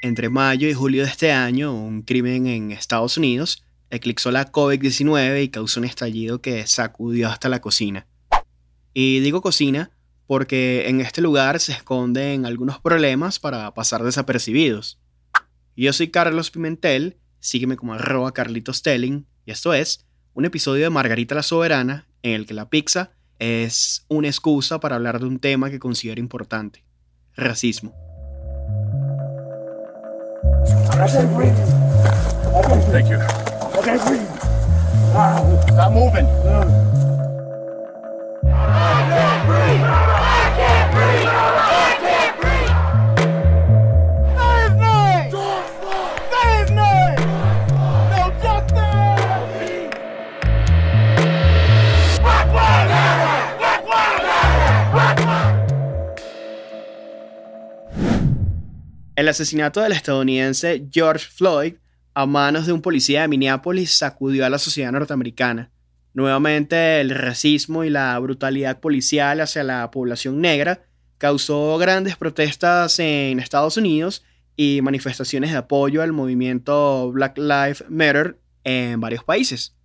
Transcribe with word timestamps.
Entre 0.00 0.28
mayo 0.28 0.68
y 0.68 0.74
julio 0.74 1.02
de 1.02 1.10
este 1.10 1.32
año, 1.32 1.74
un 1.74 2.02
crimen 2.02 2.46
en 2.46 2.70
Estados 2.70 3.18
Unidos 3.18 3.64
eclipsó 3.90 4.30
la 4.30 4.52
COVID-19 4.52 5.42
y 5.42 5.48
causó 5.48 5.80
un 5.80 5.86
estallido 5.86 6.40
que 6.40 6.66
sacudió 6.68 7.28
hasta 7.28 7.48
la 7.48 7.60
cocina. 7.60 8.06
Y 8.94 9.18
digo 9.20 9.42
cocina 9.42 9.90
porque 10.28 10.88
en 10.88 11.00
este 11.00 11.20
lugar 11.20 11.58
se 11.58 11.72
esconden 11.72 12.46
algunos 12.46 12.78
problemas 12.78 13.40
para 13.40 13.74
pasar 13.74 14.04
desapercibidos. 14.04 15.00
Yo 15.76 15.92
soy 15.92 16.08
Carlos 16.08 16.52
Pimentel, 16.52 17.16
sígueme 17.40 17.76
como 17.76 17.94
arroba 17.94 18.32
Carlitos 18.32 18.82
Telling, 18.82 19.26
y 19.46 19.50
esto 19.50 19.74
es 19.74 20.06
un 20.32 20.44
episodio 20.44 20.84
de 20.84 20.90
Margarita 20.90 21.34
la 21.34 21.42
Soberana 21.42 22.06
en 22.22 22.34
el 22.34 22.46
que 22.46 22.54
la 22.54 22.70
pizza 22.70 23.12
es 23.40 24.04
una 24.08 24.28
excusa 24.28 24.78
para 24.78 24.96
hablar 24.96 25.18
de 25.18 25.26
un 25.26 25.40
tema 25.40 25.70
que 25.70 25.78
considero 25.80 26.20
importante, 26.20 26.84
racismo. 27.34 28.07
I 30.44 31.08
can't 31.08 31.34
breathe. 31.34 31.56
Thank 32.92 33.08
you. 33.08 33.18
I 33.18 33.82
can't 33.82 34.06
breathe. 34.06 34.28
Ah, 35.14 35.42
stop 35.66 35.92
moving. 35.92 36.97
El 59.28 59.32
asesinato 59.32 59.82
del 59.82 59.92
estadounidense 59.92 60.88
George 60.90 61.26
Floyd 61.30 61.74
a 62.14 62.24
manos 62.24 62.64
de 62.64 62.72
un 62.72 62.80
policía 62.80 63.20
de 63.20 63.28
Minneapolis 63.28 63.94
sacudió 63.94 64.46
a 64.46 64.48
la 64.48 64.58
sociedad 64.58 64.90
norteamericana. 64.90 65.70
Nuevamente, 66.14 67.02
el 67.02 67.10
racismo 67.10 67.84
y 67.84 67.90
la 67.90 68.18
brutalidad 68.20 68.80
policial 68.80 69.42
hacia 69.42 69.64
la 69.64 69.90
población 69.90 70.40
negra 70.40 70.86
causó 71.18 71.76
grandes 71.76 72.16
protestas 72.16 72.98
en 73.00 73.38
Estados 73.38 73.76
Unidos 73.76 74.24
y 74.56 74.80
manifestaciones 74.80 75.50
de 75.50 75.58
apoyo 75.58 76.00
al 76.00 76.14
movimiento 76.14 77.12
Black 77.12 77.36
Lives 77.36 77.84
Matter 77.90 78.40
en 78.64 78.98
varios 78.98 79.24
países. 79.24 79.76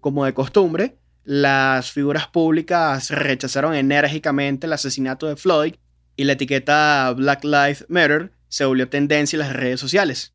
Como 0.00 0.26
de 0.26 0.34
costumbre, 0.34 0.98
las 1.24 1.90
figuras 1.90 2.26
públicas 2.26 3.08
rechazaron 3.08 3.74
enérgicamente 3.74 4.66
el 4.66 4.74
asesinato 4.74 5.28
de 5.28 5.36
Floyd 5.36 5.76
y 6.16 6.24
la 6.24 6.32
etiqueta 6.32 7.12
Black 7.16 7.44
Lives 7.44 7.86
Matter 7.88 8.32
se 8.48 8.64
volvió 8.64 8.88
tendencia 8.88 9.36
en 9.36 9.40
las 9.40 9.52
redes 9.54 9.80
sociales. 9.80 10.34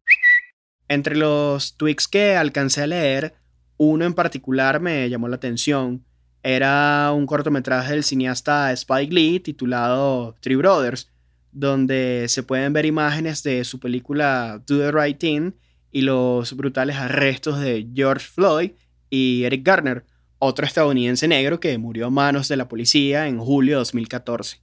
Entre 0.87 1.15
los 1.15 1.77
tweets 1.77 2.07
que 2.07 2.35
alcancé 2.35 2.83
a 2.83 2.87
leer, 2.87 3.35
uno 3.77 4.05
en 4.05 4.13
particular 4.13 4.79
me 4.79 5.09
llamó 5.09 5.27
la 5.27 5.35
atención. 5.35 6.05
Era 6.41 7.11
un 7.13 7.25
cortometraje 7.25 7.91
del 7.91 8.03
cineasta 8.03 8.71
Spike 8.71 9.13
Lee 9.13 9.39
titulado 9.39 10.35
Three 10.39 10.55
Brothers, 10.55 11.11
donde 11.51 12.25
se 12.29 12.43
pueden 12.43 12.73
ver 12.73 12.85
imágenes 12.85 13.43
de 13.43 13.63
su 13.63 13.79
película 13.79 14.63
Do 14.65 14.79
the 14.79 14.91
Right 14.91 15.17
Thing 15.17 15.51
y 15.91 16.01
los 16.01 16.55
brutales 16.55 16.95
arrestos 16.95 17.59
de 17.59 17.87
George 17.93 18.27
Floyd 18.27 18.71
y 19.09 19.43
Eric 19.43 19.65
Garner, 19.65 20.05
otro 20.39 20.65
estadounidense 20.65 21.27
negro 21.27 21.59
que 21.59 21.77
murió 21.77 22.07
a 22.07 22.09
manos 22.11 22.47
de 22.47 22.57
la 22.57 22.67
policía 22.67 23.27
en 23.27 23.39
julio 23.39 23.75
de 23.75 23.79
2014. 23.79 24.61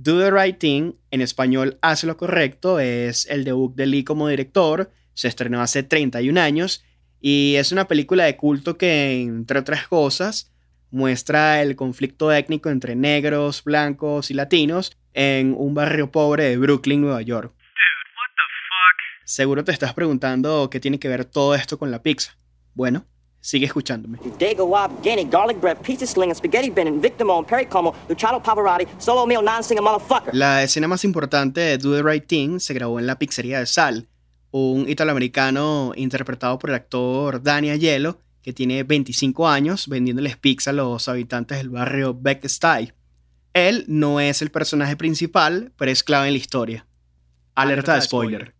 Do 0.00 0.20
the 0.20 0.30
Right 0.30 0.56
Thing, 0.56 0.92
en 1.10 1.22
español 1.22 1.76
Haz 1.82 2.04
lo 2.04 2.16
correcto, 2.16 2.78
es 2.78 3.26
el 3.26 3.42
debut 3.42 3.74
de 3.74 3.86
Lee 3.86 4.04
como 4.04 4.28
director, 4.28 4.92
se 5.12 5.26
estrenó 5.26 5.60
hace 5.60 5.82
31 5.82 6.40
años 6.40 6.84
y 7.20 7.56
es 7.56 7.72
una 7.72 7.88
película 7.88 8.22
de 8.22 8.36
culto 8.36 8.78
que, 8.78 9.22
entre 9.22 9.58
otras 9.58 9.88
cosas, 9.88 10.52
muestra 10.92 11.62
el 11.62 11.74
conflicto 11.74 12.30
étnico 12.30 12.70
entre 12.70 12.94
negros, 12.94 13.64
blancos 13.64 14.30
y 14.30 14.34
latinos 14.34 14.96
en 15.14 15.52
un 15.58 15.74
barrio 15.74 16.12
pobre 16.12 16.44
de 16.44 16.58
Brooklyn, 16.58 17.00
Nueva 17.00 17.22
York. 17.22 17.52
Seguro 19.24 19.64
te 19.64 19.72
estás 19.72 19.94
preguntando 19.94 20.70
qué 20.70 20.78
tiene 20.78 21.00
que 21.00 21.08
ver 21.08 21.24
todo 21.24 21.56
esto 21.56 21.76
con 21.76 21.90
la 21.90 22.04
pizza. 22.04 22.38
Bueno, 22.72 23.04
Sigue 23.40 23.66
escuchándome. 23.66 24.18
Dago 24.38 24.64
Wab, 24.64 25.00
Guinea, 25.02 25.24
garlic 25.24 25.60
bread, 25.60 25.78
pizza 25.78 26.06
sling, 26.06 26.34
spaghetti 26.34 26.70
bending, 26.70 27.00
Victimo, 27.00 27.44
Perry 27.46 27.66
Como, 27.66 27.94
Luciano 28.08 28.42
Pavarotti, 28.42 28.86
solo 28.98 29.26
meal, 29.26 29.44
non-singer 29.44 29.82
motherfucker. 29.82 30.34
La 30.34 30.62
escena 30.62 30.88
más 30.88 31.04
importante 31.04 31.60
de 31.60 31.78
Do 31.78 31.94
the 31.94 32.02
Right 32.02 32.26
Thing 32.26 32.58
se 32.58 32.74
grabó 32.74 32.98
en 32.98 33.06
la 33.06 33.18
pizzería 33.18 33.60
de 33.60 33.66
Sal, 33.66 34.08
un 34.50 34.88
italoamericano 34.88 35.92
interpretado 35.94 36.58
por 36.58 36.70
el 36.70 36.76
actor 36.76 37.42
Danny 37.42 37.70
Aiello, 37.70 38.18
que 38.42 38.52
tiene 38.52 38.82
25 38.82 39.48
años 39.48 39.88
vendiéndoles 39.88 40.36
pizza 40.36 40.70
a 40.70 40.72
los 40.72 41.08
habitantes 41.08 41.58
del 41.58 41.70
barrio 41.70 42.14
Beck-Stuy. 42.14 42.92
Él 43.54 43.84
no 43.88 44.20
es 44.20 44.42
el 44.42 44.50
personaje 44.50 44.96
principal, 44.96 45.72
pero 45.76 45.90
es 45.90 46.02
clave 46.02 46.28
en 46.28 46.34
la 46.34 46.38
historia. 46.38 46.86
Alerta 47.54 47.94
de 47.94 48.02
spoiler. 48.02 48.54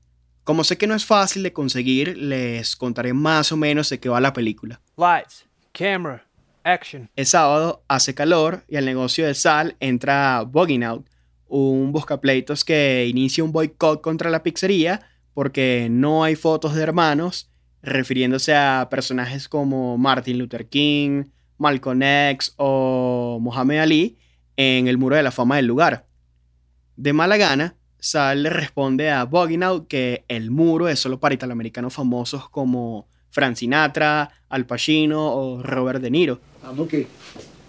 Como 0.48 0.64
sé 0.64 0.78
que 0.78 0.86
no 0.86 0.94
es 0.94 1.04
fácil 1.04 1.42
de 1.42 1.52
conseguir, 1.52 2.16
les 2.16 2.74
contaré 2.74 3.12
más 3.12 3.52
o 3.52 3.56
menos 3.58 3.90
de 3.90 4.00
qué 4.00 4.08
va 4.08 4.18
la 4.18 4.32
película. 4.32 4.80
Lights, 4.96 5.44
camera, 5.72 6.26
action. 6.64 7.10
El 7.16 7.26
sábado 7.26 7.84
hace 7.86 8.14
calor 8.14 8.64
y 8.66 8.76
al 8.76 8.86
negocio 8.86 9.26
de 9.26 9.34
sal 9.34 9.76
entra 9.78 10.42
Bugging 10.48 10.84
Out, 10.84 11.06
un 11.48 11.92
buscapleitos 11.92 12.64
que 12.64 13.06
inicia 13.10 13.44
un 13.44 13.52
boicot 13.52 14.00
contra 14.00 14.30
la 14.30 14.42
pizzería 14.42 15.02
porque 15.34 15.88
no 15.90 16.24
hay 16.24 16.34
fotos 16.34 16.74
de 16.74 16.82
hermanos, 16.82 17.50
refiriéndose 17.82 18.56
a 18.56 18.88
personajes 18.90 19.50
como 19.50 19.98
Martin 19.98 20.38
Luther 20.38 20.66
King, 20.66 21.24
Malcolm 21.58 22.02
X 22.02 22.54
o 22.56 23.36
Muhammad 23.38 23.80
Ali 23.80 24.16
en 24.56 24.88
el 24.88 24.96
muro 24.96 25.14
de 25.14 25.24
la 25.24 25.30
fama 25.30 25.56
del 25.56 25.66
lugar. 25.66 26.06
De 26.96 27.12
mala 27.12 27.36
gana, 27.36 27.76
Sal 28.00 28.42
le 28.42 28.50
responde 28.50 29.10
a 29.10 29.22
Out 29.22 29.88
que 29.88 30.24
el 30.28 30.50
muro 30.50 30.88
es 30.88 31.00
solo 31.00 31.18
para 31.18 31.34
italoamericanos 31.34 31.92
famosos 31.92 32.48
como 32.48 33.06
Frank 33.30 33.56
Sinatra, 33.56 34.30
Al 34.48 34.66
Pacino 34.66 35.34
o 35.34 35.62
Robert 35.62 36.00
De 36.00 36.10
Niro. 36.10 36.40
Mookie, 36.74 37.06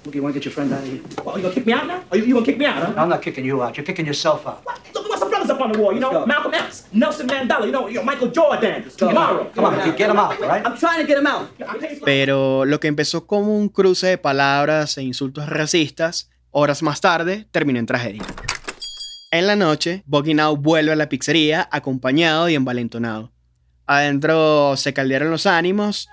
Mookie, 0.05 0.19
want 0.19 0.33
to 0.33 0.39
get 0.39 0.45
your 0.45 0.53
friend 0.53 0.73
out 0.73 0.79
of 0.79 0.85
here? 0.85 1.01
Oh, 1.25 1.35
you 1.35 1.43
gonna 1.43 1.53
kick 1.53 1.65
me 1.65 1.73
out 1.73 1.87
now? 1.87 2.03
Are 2.11 2.17
you, 2.17 2.25
you 2.25 2.33
gonna 2.33 2.45
kick 2.45 2.57
me 2.57 2.65
out, 2.65 2.83
huh? 2.83 2.93
I'm 2.97 3.09
not 3.09 3.21
kicking 3.21 3.45
you 3.45 3.61
out. 3.61 3.75
You're 3.77 3.85
kicking 3.85 4.05
yourself 4.05 4.45
out. 4.45 4.65
What? 4.65 4.79
Look, 4.93 5.09
what's 5.09 5.21
the 5.21 5.29
brothers 5.29 5.49
up 5.49 5.61
on 5.61 5.71
the 5.71 5.79
wall? 5.79 5.93
You 5.93 5.99
know, 5.99 6.25
Malcolm 6.25 6.53
X, 6.53 6.85
Nelson 6.91 7.27
Mandela, 7.27 7.65
you 7.65 7.71
know, 7.71 7.87
you 7.87 7.95
know 7.95 8.03
Michael 8.03 8.29
Jordan, 8.29 8.89
tomorrow. 8.97 9.51
Come 9.53 9.65
on, 9.65 9.95
get 9.95 10.09
him 10.09 10.17
out, 10.17 10.41
all 10.41 10.47
right? 10.47 10.65
I'm 10.65 10.77
trying 10.77 11.01
to 11.01 11.07
get 11.07 11.17
him 11.17 11.27
out. 11.27 11.49
Pero 12.05 12.65
lo 12.65 12.79
que 12.79 12.87
empezó 12.87 13.25
como 13.25 13.57
un 13.57 13.69
cruce 13.69 14.07
de 14.07 14.17
palabras 14.17 14.97
e 14.97 15.03
insultos 15.03 15.47
racistas, 15.47 16.29
horas 16.51 16.81
más 16.81 17.01
tarde 17.01 17.47
terminó 17.51 17.79
en 17.79 17.85
tragedia. 17.85 18.23
En 19.31 19.45
la 19.45 19.55
noche, 19.55 20.01
Boginau 20.07 20.57
vuelve 20.57 20.91
a 20.91 20.95
la 20.95 21.07
pizzería 21.07 21.69
acompañado 21.71 22.49
y 22.49 22.55
envalentonado. 22.55 23.31
Adentro 23.85 24.75
se 24.75 24.91
caldearon 24.91 25.29
los 25.29 25.45
ánimos. 25.45 26.09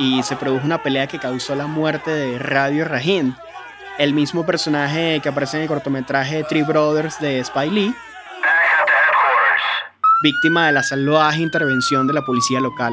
Y 0.00 0.24
se 0.24 0.34
produjo 0.34 0.66
una 0.66 0.82
pelea 0.82 1.06
que 1.06 1.20
causó 1.20 1.54
la 1.54 1.68
muerte 1.68 2.10
de 2.10 2.38
Radio 2.40 2.84
Rahim, 2.84 3.36
el 3.98 4.12
mismo 4.12 4.44
personaje 4.44 5.20
que 5.22 5.28
aparece 5.28 5.58
en 5.58 5.62
el 5.62 5.68
cortometraje 5.68 6.42
Three 6.42 6.64
Brothers 6.64 7.20
de 7.20 7.44
Spy 7.44 7.70
Lee, 7.70 7.94
víctima 10.24 10.66
de 10.66 10.72
la 10.72 10.82
salvaje 10.82 11.42
intervención 11.42 12.08
de 12.08 12.14
la 12.14 12.22
policía 12.22 12.58
local. 12.58 12.92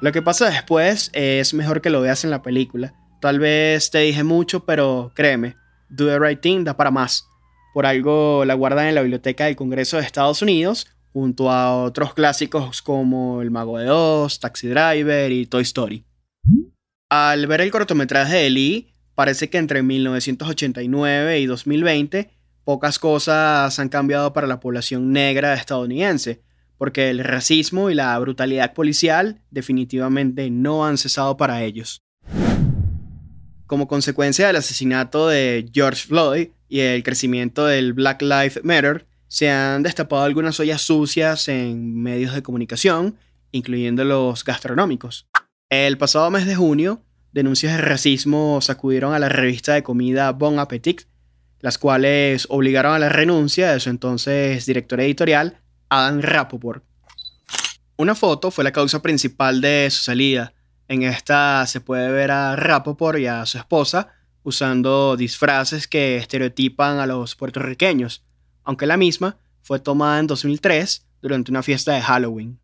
Lo 0.00 0.12
que 0.12 0.22
pasa 0.22 0.48
después 0.48 1.10
es 1.12 1.54
mejor 1.54 1.80
que 1.80 1.90
lo 1.90 2.00
veas 2.00 2.22
en 2.22 2.30
la 2.30 2.40
película. 2.40 2.94
Tal 3.20 3.40
vez 3.40 3.90
te 3.90 3.98
dije 3.98 4.22
mucho, 4.22 4.64
pero 4.64 5.10
créeme, 5.12 5.56
Do 5.88 6.06
the 6.06 6.20
Right 6.20 6.40
Thing 6.40 6.62
da 6.62 6.76
para 6.76 6.92
más. 6.92 7.26
Por 7.74 7.84
algo 7.84 8.44
la 8.44 8.54
guardan 8.54 8.86
en 8.86 8.94
la 8.94 9.02
biblioteca 9.02 9.46
del 9.46 9.56
Congreso 9.56 9.96
de 9.96 10.04
Estados 10.04 10.40
Unidos, 10.40 10.86
junto 11.12 11.50
a 11.50 11.82
otros 11.82 12.14
clásicos 12.14 12.80
como 12.80 13.42
El 13.42 13.50
Mago 13.50 13.78
de 13.78 13.90
Oz, 13.90 14.38
Taxi 14.38 14.68
Driver 14.68 15.32
y 15.32 15.46
Toy 15.46 15.62
Story. 15.62 16.04
Al 17.10 17.48
ver 17.48 17.62
el 17.62 17.72
cortometraje 17.72 18.36
de 18.36 18.50
Lee, 18.50 18.92
parece 19.16 19.50
que 19.50 19.58
entre 19.58 19.82
1989 19.82 21.40
y 21.40 21.46
2020 21.46 22.30
pocas 22.62 23.00
cosas 23.00 23.76
han 23.80 23.88
cambiado 23.88 24.32
para 24.32 24.46
la 24.46 24.60
población 24.60 25.10
negra 25.10 25.54
estadounidense 25.54 26.44
porque 26.78 27.10
el 27.10 27.18
racismo 27.18 27.90
y 27.90 27.94
la 27.94 28.18
brutalidad 28.18 28.72
policial 28.72 29.40
definitivamente 29.50 30.48
no 30.50 30.86
han 30.86 30.96
cesado 30.96 31.36
para 31.36 31.62
ellos. 31.62 32.00
Como 33.66 33.88
consecuencia 33.88 34.46
del 34.46 34.56
asesinato 34.56 35.28
de 35.28 35.68
George 35.74 36.06
Floyd 36.06 36.48
y 36.68 36.80
el 36.80 37.02
crecimiento 37.02 37.66
del 37.66 37.92
Black 37.92 38.22
Lives 38.22 38.60
Matter, 38.62 39.06
se 39.26 39.50
han 39.50 39.82
destapado 39.82 40.22
algunas 40.22 40.58
ollas 40.58 40.80
sucias 40.80 41.48
en 41.48 42.00
medios 42.00 42.34
de 42.34 42.42
comunicación, 42.42 43.16
incluyendo 43.52 44.04
los 44.04 44.42
gastronómicos. 44.44 45.28
El 45.68 45.98
pasado 45.98 46.30
mes 46.30 46.46
de 46.46 46.54
junio, 46.56 47.02
denuncias 47.32 47.76
de 47.76 47.82
racismo 47.82 48.60
sacudieron 48.62 49.12
a 49.12 49.18
la 49.18 49.28
revista 49.28 49.74
de 49.74 49.82
comida 49.82 50.32
Bon 50.32 50.58
Appetit, 50.58 51.02
las 51.60 51.76
cuales 51.76 52.46
obligaron 52.48 52.94
a 52.94 52.98
la 52.98 53.10
renuncia 53.10 53.72
de 53.72 53.80
su 53.80 53.90
entonces 53.90 54.64
director 54.64 55.00
editorial, 55.00 55.60
Adam 55.88 56.20
Rapoport. 56.20 56.84
Una 57.96 58.14
foto 58.14 58.50
fue 58.50 58.64
la 58.64 58.72
causa 58.72 59.02
principal 59.02 59.60
de 59.60 59.88
su 59.90 60.02
salida. 60.02 60.54
En 60.86 61.02
esta 61.02 61.66
se 61.66 61.80
puede 61.80 62.10
ver 62.10 62.30
a 62.30 62.56
Rapoport 62.56 63.18
y 63.18 63.26
a 63.26 63.44
su 63.46 63.58
esposa 63.58 64.08
usando 64.42 65.16
disfraces 65.16 65.88
que 65.88 66.16
estereotipan 66.16 66.98
a 66.98 67.06
los 67.06 67.34
puertorriqueños, 67.34 68.24
aunque 68.64 68.86
la 68.86 68.96
misma 68.96 69.38
fue 69.62 69.80
tomada 69.80 70.18
en 70.20 70.26
2003 70.26 71.06
durante 71.20 71.50
una 71.50 71.62
fiesta 71.62 71.92
de 71.92 72.02
Halloween. 72.02 72.60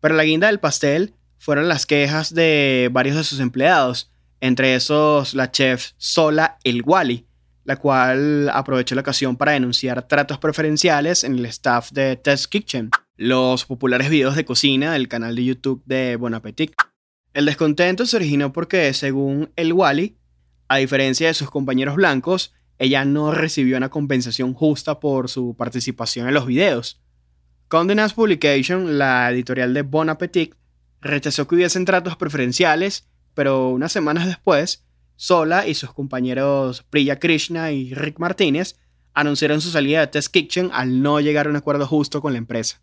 Pero 0.00 0.14
la 0.14 0.24
guinda 0.24 0.48
del 0.48 0.58
pastel 0.58 1.14
fueron 1.38 1.68
las 1.68 1.86
quejas 1.86 2.34
de 2.34 2.88
varios 2.92 3.16
de 3.16 3.24
sus 3.24 3.40
empleados, 3.40 4.10
entre 4.40 4.74
esos 4.74 5.34
la 5.34 5.50
chef 5.50 5.92
Sola 5.98 6.58
El 6.64 6.82
Wally, 6.84 7.26
la 7.64 7.76
cual 7.76 8.50
aprovechó 8.52 8.94
la 8.94 9.02
ocasión 9.02 9.36
para 9.36 9.52
denunciar 9.52 10.06
tratos 10.08 10.38
preferenciales 10.38 11.24
en 11.24 11.38
el 11.38 11.46
staff 11.46 11.90
de 11.92 12.16
Test 12.16 12.46
Kitchen, 12.46 12.90
los 13.16 13.64
populares 13.64 14.10
videos 14.10 14.36
de 14.36 14.44
cocina 14.44 14.92
del 14.92 15.08
canal 15.08 15.36
de 15.36 15.44
YouTube 15.44 15.82
de 15.86 16.16
Bon 16.16 16.34
Appetit. 16.34 16.72
El 17.34 17.46
descontento 17.46 18.04
se 18.04 18.16
originó 18.16 18.52
porque, 18.52 18.92
según 18.92 19.50
El 19.56 19.72
Wally, 19.72 20.16
a 20.68 20.78
diferencia 20.78 21.28
de 21.28 21.34
sus 21.34 21.50
compañeros 21.50 21.96
blancos, 21.96 22.52
ella 22.78 23.04
no 23.04 23.30
recibió 23.30 23.76
una 23.76 23.90
compensación 23.90 24.54
justa 24.54 24.98
por 24.98 25.28
su 25.28 25.54
participación 25.56 26.28
en 26.28 26.34
los 26.34 26.46
videos. 26.46 27.00
Condé 27.68 27.94
Nast 27.94 28.16
Publication, 28.16 28.98
la 28.98 29.30
editorial 29.30 29.72
de 29.72 29.82
Bon 29.82 30.08
Appetit, 30.08 30.54
rechazó 31.00 31.46
que 31.46 31.54
hubiesen 31.54 31.84
tratos 31.84 32.16
preferenciales, 32.16 33.08
pero 33.34 33.70
unas 33.70 33.92
semanas 33.92 34.26
después, 34.26 34.84
Sola 35.22 35.68
y 35.68 35.74
sus 35.74 35.92
compañeros 35.92 36.82
Priya 36.90 37.20
Krishna 37.20 37.70
y 37.70 37.94
Rick 37.94 38.18
Martínez 38.18 38.74
anunciaron 39.14 39.60
su 39.60 39.70
salida 39.70 40.00
de 40.00 40.08
Test 40.08 40.32
Kitchen 40.32 40.70
al 40.72 41.00
no 41.00 41.20
llegar 41.20 41.46
a 41.46 41.50
un 41.50 41.54
acuerdo 41.54 41.86
justo 41.86 42.20
con 42.20 42.32
la 42.32 42.38
empresa. 42.38 42.82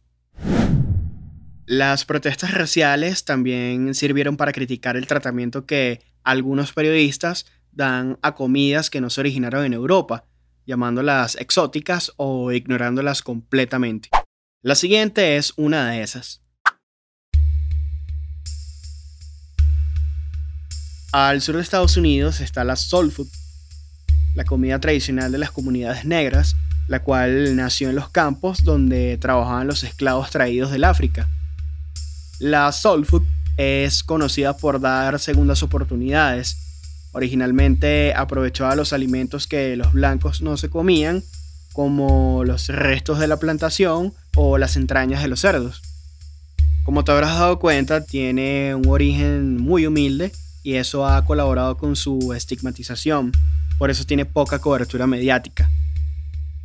Las 1.65 2.05
protestas 2.05 2.53
raciales 2.53 3.25
también 3.25 3.93
sirvieron 3.93 4.37
para 4.37 4.53
criticar 4.53 4.95
el 4.95 5.05
tratamiento 5.05 5.65
que 5.65 5.99
algunos 6.23 6.71
periodistas 6.71 7.45
dan 7.73 8.17
a 8.21 8.35
comidas 8.35 8.89
que 8.89 9.01
no 9.01 9.09
se 9.09 9.19
originaron 9.19 9.65
en 9.65 9.73
Europa, 9.73 10.23
llamándolas 10.65 11.35
exóticas 11.35 12.13
o 12.15 12.53
ignorándolas 12.53 13.21
completamente. 13.21 14.07
La 14.61 14.75
siguiente 14.75 15.35
es 15.35 15.51
una 15.57 15.89
de 15.89 16.03
esas. 16.03 16.41
Al 21.11 21.41
sur 21.41 21.55
de 21.55 21.63
Estados 21.63 21.97
Unidos 21.97 22.39
está 22.39 22.63
la 22.63 22.75
soul 22.75 23.11
food, 23.11 23.27
la 24.35 24.45
comida 24.45 24.79
tradicional 24.79 25.31
de 25.31 25.39
las 25.39 25.49
comunidades 25.49 26.05
negras, 26.05 26.55
la 26.87 27.01
cual 27.01 27.55
nació 27.55 27.89
en 27.89 27.95
los 27.95 28.09
campos 28.09 28.63
donde 28.63 29.17
trabajaban 29.17 29.65
los 29.65 29.83
esclavos 29.83 30.29
traídos 30.29 30.69
del 30.69 30.83
África. 30.83 31.27
La 32.37 32.71
soul 32.71 33.07
food 33.07 33.23
es 33.57 34.03
conocida 34.03 34.55
por 34.55 34.79
dar 34.79 35.19
segundas 35.19 35.63
oportunidades. 35.63 36.57
Originalmente 37.11 38.13
aprovechaba 38.13 38.75
los 38.75 38.93
alimentos 38.93 39.47
que 39.47 39.75
los 39.75 39.93
blancos 39.93 40.43
no 40.43 40.57
se 40.57 40.69
comían, 40.69 41.23
como 41.73 42.43
los 42.45 42.67
restos 42.67 43.17
de 43.17 43.27
la 43.27 43.37
plantación 43.37 44.13
o 44.35 44.59
las 44.59 44.75
entrañas 44.75 45.23
de 45.23 45.27
los 45.27 45.39
cerdos. 45.39 45.81
Como 46.83 47.03
te 47.03 47.11
habrás 47.11 47.39
dado 47.39 47.57
cuenta, 47.57 48.05
tiene 48.05 48.75
un 48.75 48.87
origen 48.87 49.57
muy 49.57 49.87
humilde 49.87 50.31
y 50.63 50.75
eso 50.75 51.05
ha 51.07 51.23
colaborado 51.25 51.77
con 51.77 51.95
su 51.95 52.33
estigmatización, 52.33 53.31
por 53.77 53.89
eso 53.89 54.05
tiene 54.05 54.25
poca 54.25 54.59
cobertura 54.59 55.07
mediática. 55.07 55.69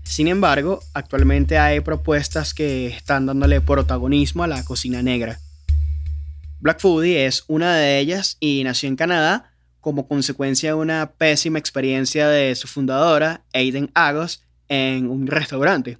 Sin 0.03 0.29
embargo, 0.29 0.81
actualmente 0.93 1.59
hay 1.59 1.81
propuestas 1.81 2.55
que 2.55 2.89
están 2.89 3.27
dándole 3.27 3.61
protagonismo 3.61 4.45
a 4.45 4.49
la 4.49 4.65
cocina 4.65 5.03
negra. 5.03 5.39
Black 6.61 6.81
Foodie 6.81 7.27
es 7.27 7.45
una 7.47 7.77
de 7.77 7.99
ellas 7.99 8.37
y 8.41 8.63
nació 8.65 8.89
en 8.89 8.97
Canadá 8.97 9.53
como 9.81 10.09
consecuencia 10.09 10.71
de 10.71 10.75
una 10.75 11.13
pésima 11.13 11.59
experiencia 11.59 12.29
de 12.29 12.55
su 12.55 12.69
fundadora, 12.69 13.45
Aiden 13.53 13.91
Agos, 13.93 14.43
en 14.69 15.11
un 15.11 15.27
restaurante. 15.27 15.99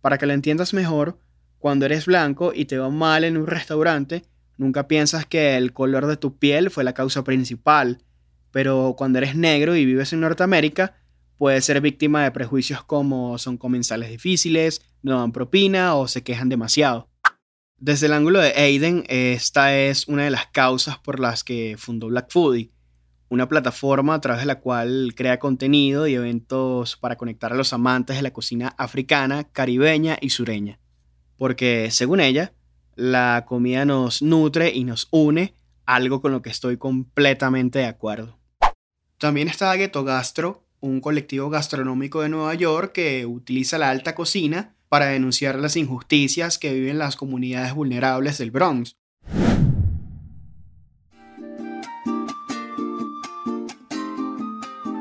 Para 0.00 0.18
que 0.18 0.26
lo 0.26 0.32
entiendas 0.32 0.74
mejor, 0.74 1.20
cuando 1.58 1.86
eres 1.86 2.06
blanco 2.06 2.52
y 2.54 2.64
te 2.64 2.78
va 2.78 2.90
mal 2.90 3.24
en 3.24 3.36
un 3.36 3.46
restaurante, 3.46 4.24
Nunca 4.58 4.88
piensas 4.88 5.24
que 5.24 5.56
el 5.56 5.72
color 5.72 6.06
de 6.06 6.16
tu 6.16 6.36
piel 6.36 6.70
fue 6.70 6.84
la 6.84 6.92
causa 6.92 7.22
principal, 7.22 8.02
pero 8.50 8.94
cuando 8.98 9.18
eres 9.18 9.36
negro 9.36 9.76
y 9.76 9.86
vives 9.86 10.12
en 10.12 10.20
Norteamérica, 10.20 10.96
puedes 11.36 11.64
ser 11.64 11.80
víctima 11.80 12.24
de 12.24 12.32
prejuicios 12.32 12.82
como 12.82 13.38
son 13.38 13.56
comensales 13.56 14.10
difíciles, 14.10 14.82
no 15.00 15.20
dan 15.20 15.30
propina 15.30 15.94
o 15.94 16.08
se 16.08 16.24
quejan 16.24 16.48
demasiado. 16.48 17.08
Desde 17.76 18.06
el 18.06 18.12
ángulo 18.12 18.40
de 18.40 18.52
Aiden, 18.56 19.04
esta 19.08 19.78
es 19.78 20.08
una 20.08 20.24
de 20.24 20.30
las 20.30 20.48
causas 20.48 20.98
por 20.98 21.20
las 21.20 21.44
que 21.44 21.76
fundó 21.78 22.08
Black 22.08 22.28
Foodie, 22.28 22.72
una 23.28 23.48
plataforma 23.48 24.14
a 24.14 24.20
través 24.20 24.42
de 24.42 24.46
la 24.46 24.58
cual 24.58 25.12
crea 25.14 25.38
contenido 25.38 26.08
y 26.08 26.14
eventos 26.14 26.96
para 26.96 27.16
conectar 27.16 27.52
a 27.52 27.56
los 27.56 27.72
amantes 27.72 28.16
de 28.16 28.22
la 28.22 28.32
cocina 28.32 28.74
africana, 28.76 29.44
caribeña 29.44 30.18
y 30.20 30.30
sureña. 30.30 30.80
Porque, 31.36 31.92
según 31.92 32.18
ella, 32.18 32.54
la 32.98 33.44
comida 33.46 33.84
nos 33.84 34.22
nutre 34.22 34.72
y 34.74 34.82
nos 34.82 35.06
une, 35.12 35.54
algo 35.86 36.20
con 36.20 36.32
lo 36.32 36.42
que 36.42 36.50
estoy 36.50 36.78
completamente 36.78 37.78
de 37.78 37.86
acuerdo. 37.86 38.36
También 39.18 39.46
está 39.46 39.72
Ghetto 39.76 40.02
Gastro, 40.02 40.64
un 40.80 41.00
colectivo 41.00 41.48
gastronómico 41.48 42.22
de 42.22 42.28
Nueva 42.28 42.54
York 42.54 42.90
que 42.92 43.24
utiliza 43.24 43.78
la 43.78 43.90
alta 43.90 44.16
cocina 44.16 44.74
para 44.88 45.06
denunciar 45.06 45.60
las 45.60 45.76
injusticias 45.76 46.58
que 46.58 46.74
viven 46.74 46.98
las 46.98 47.14
comunidades 47.14 47.72
vulnerables 47.72 48.38
del 48.38 48.50
Bronx. 48.50 48.96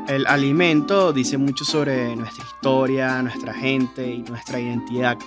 El 0.08 0.28
alimento 0.28 1.14
dice 1.14 1.38
mucho 1.40 1.66
sobre 1.66 2.16
nuestra 2.16 2.46
historia, 2.46 3.24
nuestra 3.24 3.56
gente 3.56 4.08
y 4.08 4.20
nuestra 4.20 4.60
identidad. 4.60 5.18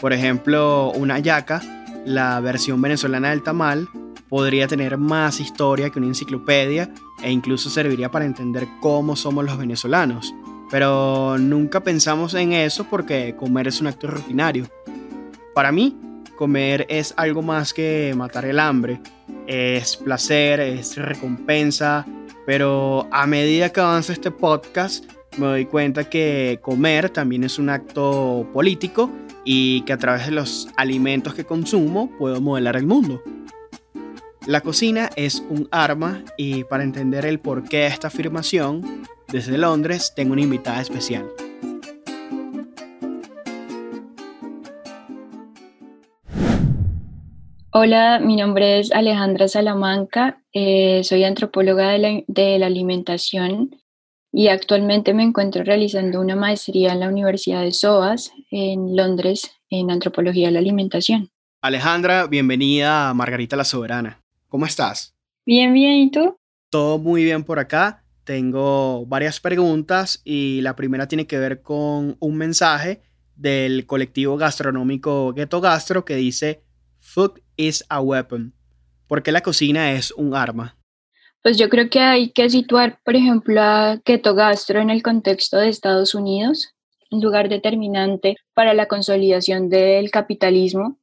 Por 0.00 0.12
ejemplo, 0.12 0.92
una 0.92 1.18
yaca 1.18 1.79
la 2.04 2.40
versión 2.40 2.80
venezolana 2.80 3.30
del 3.30 3.42
tamal 3.42 3.88
podría 4.28 4.68
tener 4.68 4.96
más 4.96 5.40
historia 5.40 5.90
que 5.90 5.98
una 5.98 6.08
enciclopedia 6.08 6.92
e 7.22 7.30
incluso 7.30 7.68
serviría 7.68 8.10
para 8.10 8.24
entender 8.24 8.66
cómo 8.80 9.16
somos 9.16 9.44
los 9.44 9.58
venezolanos. 9.58 10.34
Pero 10.70 11.36
nunca 11.38 11.80
pensamos 11.80 12.34
en 12.34 12.52
eso 12.52 12.84
porque 12.84 13.34
comer 13.36 13.68
es 13.68 13.80
un 13.80 13.88
acto 13.88 14.06
rutinario. 14.06 14.68
Para 15.52 15.72
mí, 15.72 15.98
comer 16.36 16.86
es 16.88 17.12
algo 17.16 17.42
más 17.42 17.74
que 17.74 18.14
matar 18.16 18.44
el 18.44 18.60
hambre. 18.60 19.00
Es 19.48 19.96
placer, 19.96 20.60
es 20.60 20.96
recompensa, 20.96 22.06
pero 22.46 23.08
a 23.10 23.26
medida 23.26 23.70
que 23.70 23.80
avanza 23.80 24.12
este 24.12 24.30
podcast 24.30 25.04
me 25.38 25.46
doy 25.46 25.66
cuenta 25.66 26.08
que 26.08 26.58
comer 26.62 27.10
también 27.10 27.44
es 27.44 27.58
un 27.58 27.70
acto 27.70 28.48
político 28.52 29.10
y 29.44 29.82
que 29.82 29.92
a 29.92 29.98
través 29.98 30.26
de 30.26 30.32
los 30.32 30.68
alimentos 30.76 31.34
que 31.34 31.44
consumo 31.44 32.10
puedo 32.18 32.40
modelar 32.40 32.76
el 32.76 32.86
mundo. 32.86 33.22
La 34.46 34.60
cocina 34.62 35.10
es 35.16 35.44
un 35.48 35.68
arma 35.70 36.24
y 36.36 36.64
para 36.64 36.82
entender 36.82 37.26
el 37.26 37.38
porqué 37.38 37.78
de 37.78 37.86
esta 37.86 38.08
afirmación, 38.08 39.04
desde 39.28 39.58
Londres 39.58 40.12
tengo 40.16 40.32
una 40.32 40.42
invitada 40.42 40.80
especial. 40.80 41.26
Hola, 47.72 48.18
mi 48.18 48.34
nombre 48.34 48.80
es 48.80 48.90
Alejandra 48.90 49.46
Salamanca, 49.46 50.42
eh, 50.52 51.02
soy 51.04 51.22
antropóloga 51.22 51.90
de 51.90 51.98
la, 51.98 52.22
de 52.26 52.58
la 52.58 52.66
alimentación 52.66 53.70
y 54.32 54.48
actualmente 54.48 55.14
me 55.14 55.22
encuentro 55.22 55.64
realizando 55.64 56.20
una 56.20 56.36
maestría 56.36 56.92
en 56.92 57.00
la 57.00 57.08
Universidad 57.08 57.62
de 57.62 57.72
SOAS 57.72 58.32
en 58.50 58.96
Londres 58.96 59.50
en 59.68 59.90
antropología 59.90 60.46
de 60.46 60.52
la 60.52 60.60
alimentación. 60.60 61.30
Alejandra, 61.62 62.26
bienvenida 62.26 63.10
a 63.10 63.14
Margarita 63.14 63.56
la 63.56 63.64
Soberana. 63.64 64.22
¿Cómo 64.48 64.66
estás? 64.66 65.14
Bien, 65.44 65.72
bien, 65.72 65.94
¿y 65.94 66.10
tú? 66.10 66.36
Todo 66.70 66.98
muy 66.98 67.24
bien 67.24 67.44
por 67.44 67.58
acá. 67.58 68.04
Tengo 68.24 69.04
varias 69.06 69.40
preguntas 69.40 70.20
y 70.24 70.60
la 70.60 70.76
primera 70.76 71.08
tiene 71.08 71.26
que 71.26 71.38
ver 71.38 71.62
con 71.62 72.16
un 72.20 72.36
mensaje 72.36 73.02
del 73.34 73.86
colectivo 73.86 74.36
gastronómico 74.36 75.32
Ghetto 75.32 75.60
Gastro 75.60 76.04
que 76.04 76.14
dice 76.14 76.62
Food 76.98 77.40
is 77.56 77.84
a 77.88 78.00
weapon. 78.00 78.54
¿Por 79.06 79.22
qué 79.22 79.32
la 79.32 79.40
cocina 79.40 79.92
es 79.92 80.12
un 80.12 80.34
arma? 80.34 80.79
Pues 81.42 81.56
yo 81.56 81.70
creo 81.70 81.88
que 81.88 82.00
hay 82.00 82.32
que 82.32 82.50
situar, 82.50 83.00
por 83.02 83.16
ejemplo, 83.16 83.62
a 83.62 83.98
Keto 84.04 84.34
Gastro 84.34 84.80
en 84.80 84.90
el 84.90 85.02
contexto 85.02 85.56
de 85.56 85.70
Estados 85.70 86.14
Unidos, 86.14 86.74
un 87.10 87.22
lugar 87.22 87.48
determinante 87.48 88.36
para 88.52 88.74
la 88.74 88.86
consolidación 88.86 89.70
del 89.70 90.10
capitalismo 90.10 90.98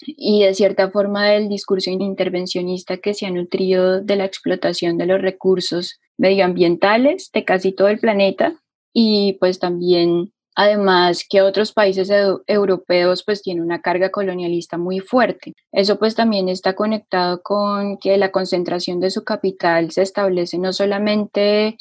y 0.00 0.42
de 0.42 0.54
cierta 0.54 0.90
forma 0.90 1.26
del 1.26 1.48
discurso 1.48 1.90
intervencionista 1.90 2.96
que 2.98 3.14
se 3.14 3.26
ha 3.26 3.30
nutrido 3.30 4.00
de 4.02 4.16
la 4.16 4.24
explotación 4.24 4.98
de 4.98 5.06
los 5.06 5.22
recursos 5.22 6.00
medioambientales 6.18 7.30
de 7.32 7.44
casi 7.44 7.72
todo 7.72 7.88
el 7.88 8.00
planeta 8.00 8.60
y 8.92 9.34
pues 9.38 9.60
también 9.60 10.32
además 10.56 11.24
que 11.28 11.42
otros 11.42 11.72
países 11.72 12.10
europeos 12.46 13.22
pues 13.24 13.42
tienen 13.42 13.62
una 13.62 13.82
carga 13.82 14.10
colonialista 14.10 14.78
muy 14.78 15.00
fuerte. 15.00 15.52
Eso 15.70 15.98
pues 15.98 16.14
también 16.14 16.48
está 16.48 16.74
conectado 16.74 17.42
con 17.42 17.98
que 17.98 18.16
la 18.16 18.32
concentración 18.32 18.98
de 18.98 19.10
su 19.10 19.22
capital 19.22 19.90
se 19.90 20.02
establece 20.02 20.58
no 20.58 20.72
solamente 20.72 21.76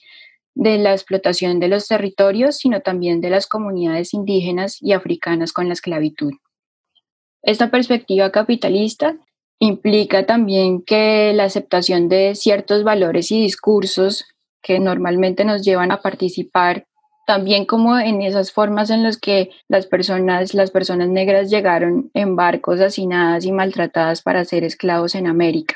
de 0.55 0.77
la 0.77 0.91
explotación 0.91 1.59
de 1.59 1.69
los 1.69 1.87
territorios, 1.87 2.57
sino 2.57 2.81
también 2.81 3.21
de 3.21 3.29
las 3.29 3.47
comunidades 3.47 4.13
indígenas 4.13 4.77
y 4.81 4.91
africanas 4.91 5.53
con 5.53 5.67
la 5.67 5.73
esclavitud. 5.73 6.33
Esta 7.41 7.71
perspectiva 7.71 8.31
capitalista 8.31 9.17
implica 9.59 10.25
también 10.25 10.81
que 10.81 11.31
la 11.33 11.45
aceptación 11.45 12.09
de 12.09 12.35
ciertos 12.35 12.83
valores 12.83 13.31
y 13.31 13.41
discursos 13.41 14.25
que 14.61 14.79
normalmente 14.79 15.45
nos 15.45 15.63
llevan 15.63 15.91
a 15.91 16.01
participar 16.01 16.87
también 17.25 17.65
como 17.65 17.97
en 17.97 18.21
esas 18.21 18.51
formas 18.51 18.89
en 18.89 19.03
las 19.03 19.17
que 19.17 19.49
las 19.67 19.87
personas, 19.87 20.53
las 20.53 20.71
personas 20.71 21.09
negras 21.09 21.49
llegaron 21.49 22.11
en 22.13 22.35
barcos 22.35 22.79
hacinadas 22.79 23.45
y 23.45 23.51
maltratadas 23.51 24.21
para 24.21 24.45
ser 24.45 24.63
esclavos 24.63 25.15
en 25.15 25.27
América. 25.27 25.75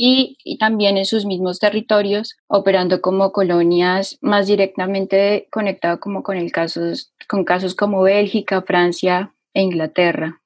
Y, 0.00 0.36
también 0.60 0.96
en 0.96 1.04
sus 1.04 1.26
mismos 1.26 1.58
territorios, 1.58 2.36
operando 2.46 3.00
como 3.00 3.32
colonias 3.32 4.16
más 4.20 4.46
directamente 4.46 5.48
conectado 5.50 5.98
como 5.98 6.22
con, 6.22 6.36
el 6.36 6.52
casos, 6.52 7.12
con 7.28 7.44
casos 7.44 7.74
como 7.74 8.02
Bélgica, 8.02 8.62
Francia 8.62 9.34
e 9.54 9.62
Inglaterra. 9.62 10.40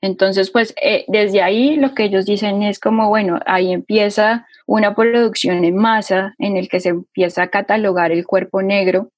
Entonces, 0.00 0.50
pues 0.50 0.74
eh, 0.82 1.04
desde 1.06 1.40
ahí 1.40 1.76
lo 1.76 1.94
que 1.94 2.04
ellos 2.04 2.26
dicen 2.26 2.62
es 2.64 2.80
como, 2.80 3.08
bueno, 3.08 3.38
ahí 3.46 3.72
empieza 3.72 4.46
una 4.66 4.94
producción 4.94 5.64
en 5.64 5.76
masa 5.76 6.34
en 6.38 6.56
el 6.56 6.68
que 6.68 6.80
se 6.80 6.90
empieza 6.90 7.44
a 7.44 7.50
catalogar 7.50 8.10
el 8.10 8.26
cuerpo 8.26 8.60
negro 8.60 9.10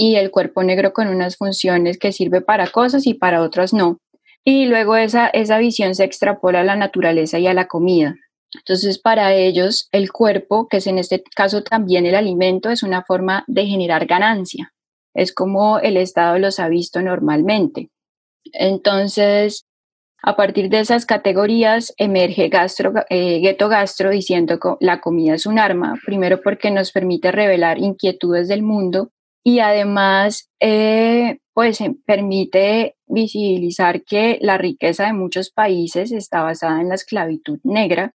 y 0.00 0.16
el 0.16 0.30
cuerpo 0.30 0.62
negro 0.62 0.94
con 0.94 1.08
unas 1.08 1.36
funciones 1.36 1.98
que 1.98 2.10
sirve 2.10 2.40
para 2.40 2.68
cosas 2.68 3.06
y 3.06 3.12
para 3.12 3.42
otras 3.42 3.74
no. 3.74 3.98
Y 4.46 4.64
luego 4.64 4.96
esa, 4.96 5.26
esa 5.26 5.58
visión 5.58 5.94
se 5.94 6.04
extrapola 6.04 6.60
a 6.60 6.64
la 6.64 6.74
naturaleza 6.74 7.38
y 7.38 7.46
a 7.46 7.52
la 7.52 7.68
comida. 7.68 8.14
Entonces, 8.54 8.98
para 8.98 9.34
ellos, 9.34 9.90
el 9.92 10.10
cuerpo, 10.10 10.68
que 10.68 10.78
es 10.78 10.86
en 10.86 10.98
este 10.98 11.22
caso 11.36 11.62
también 11.62 12.06
el 12.06 12.14
alimento, 12.14 12.70
es 12.70 12.82
una 12.82 13.02
forma 13.02 13.44
de 13.46 13.66
generar 13.66 14.06
ganancia. 14.06 14.72
Es 15.12 15.34
como 15.34 15.78
el 15.80 15.98
Estado 15.98 16.38
los 16.38 16.60
ha 16.60 16.68
visto 16.68 17.02
normalmente. 17.02 17.90
Entonces, 18.54 19.66
a 20.22 20.34
partir 20.34 20.70
de 20.70 20.80
esas 20.80 21.04
categorías 21.04 21.92
emerge 21.98 22.48
gastro, 22.48 22.94
eh, 23.10 23.40
Ghetto 23.40 23.68
Gastro 23.68 24.08
diciendo 24.08 24.58
que 24.58 24.76
la 24.80 25.02
comida 25.02 25.34
es 25.34 25.44
un 25.44 25.58
arma, 25.58 26.00
primero 26.06 26.40
porque 26.40 26.70
nos 26.70 26.90
permite 26.90 27.32
revelar 27.32 27.78
inquietudes 27.78 28.48
del 28.48 28.62
mundo 28.62 29.10
y 29.42 29.60
además 29.60 30.50
eh, 30.60 31.38
pues 31.54 31.78
permite 32.06 32.96
visibilizar 33.06 34.02
que 34.04 34.38
la 34.40 34.58
riqueza 34.58 35.06
de 35.06 35.12
muchos 35.12 35.50
países 35.50 36.12
está 36.12 36.42
basada 36.42 36.80
en 36.80 36.88
la 36.88 36.94
esclavitud 36.94 37.58
negra 37.62 38.12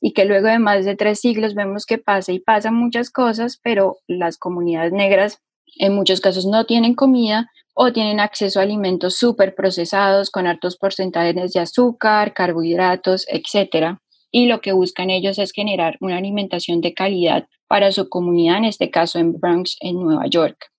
y 0.00 0.12
que 0.12 0.24
luego 0.24 0.48
de 0.48 0.58
más 0.58 0.84
de 0.84 0.96
tres 0.96 1.20
siglos 1.20 1.54
vemos 1.54 1.84
que 1.84 1.98
pasa 1.98 2.32
y 2.32 2.40
pasan 2.40 2.74
muchas 2.74 3.10
cosas, 3.10 3.60
pero 3.62 3.98
las 4.06 4.38
comunidades 4.38 4.92
negras 4.92 5.38
en 5.78 5.94
muchos 5.94 6.20
casos 6.20 6.46
no 6.46 6.64
tienen 6.64 6.94
comida 6.94 7.50
o 7.74 7.92
tienen 7.92 8.20
acceso 8.20 8.60
a 8.60 8.62
alimentos 8.62 9.16
súper 9.16 9.54
procesados 9.54 10.30
con 10.30 10.46
altos 10.46 10.76
porcentajes 10.76 11.52
de 11.52 11.60
azúcar, 11.60 12.34
carbohidratos, 12.34 13.26
etc. 13.28 13.98
Y 14.30 14.46
lo 14.46 14.60
que 14.60 14.72
buscan 14.72 15.10
ellos 15.10 15.38
es 15.38 15.52
generar 15.52 15.96
una 16.00 16.18
alimentación 16.18 16.80
de 16.80 16.94
calidad 16.94 17.48
para 17.66 17.92
su 17.92 18.08
comunidad, 18.08 18.58
en 18.58 18.64
este 18.64 18.90
caso 18.90 19.18
en 19.18 19.38
Bronx, 19.38 19.76
en 19.80 19.96
Nueva 19.96 20.26
York. 20.26 20.70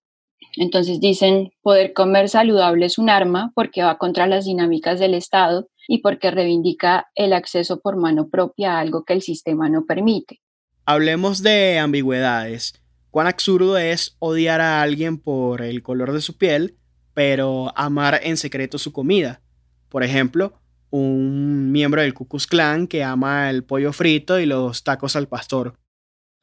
Entonces 0.58 1.00
dicen, 1.00 1.51
poder 1.62 1.93
comer 1.93 2.29
saludable 2.29 2.86
es 2.86 2.98
un 2.98 3.10
arma 3.10 3.51
porque 3.55 3.84
va 3.84 3.98
contra 3.98 4.27
las 4.27 4.46
dinámicas 4.46 5.00
del 5.00 5.13
Estado 5.13 5.70
y 5.88 6.00
porque 6.00 6.31
reivindica 6.31 7.08
el 7.15 7.34
acceso 7.34 7.79
por 7.79 7.96
mano 7.96 8.29
propia 8.29 8.75
a 8.75 8.79
algo 8.79 9.03
que 9.05 9.13
el 9.13 9.22
sistema 9.22 9.70
no 9.70 9.86
permite. 9.86 10.41
Hablemos 10.86 11.43
de 11.43 11.79
ambigüedades. 11.79 12.74
¿Cuán 13.12 13.27
absurdo 13.27 13.77
es 13.77 14.15
odiar 14.20 14.62
a 14.62 14.81
alguien 14.81 15.17
por 15.17 15.62
el 15.62 15.84
color 15.84 16.13
de 16.13 16.22
su 16.22 16.38
piel, 16.38 16.77
pero 17.13 17.72
amar 17.77 18.20
en 18.24 18.38
secreto 18.38 18.77
su 18.77 18.91
comida? 18.91 19.41
Por 19.89 20.03
ejemplo, 20.03 20.61
un 20.91 21.71
miembro 21.71 22.01
del 22.01 22.13
Ku 22.13 22.27
Klan 22.27 22.88
que 22.88 23.03
ama 23.03 23.50
el 23.50 23.63
pollo 23.63 23.93
frito 23.93 24.39
y 24.39 24.45
los 24.45 24.83
tacos 24.83 25.15
al 25.15 25.27
pastor. 25.27 25.75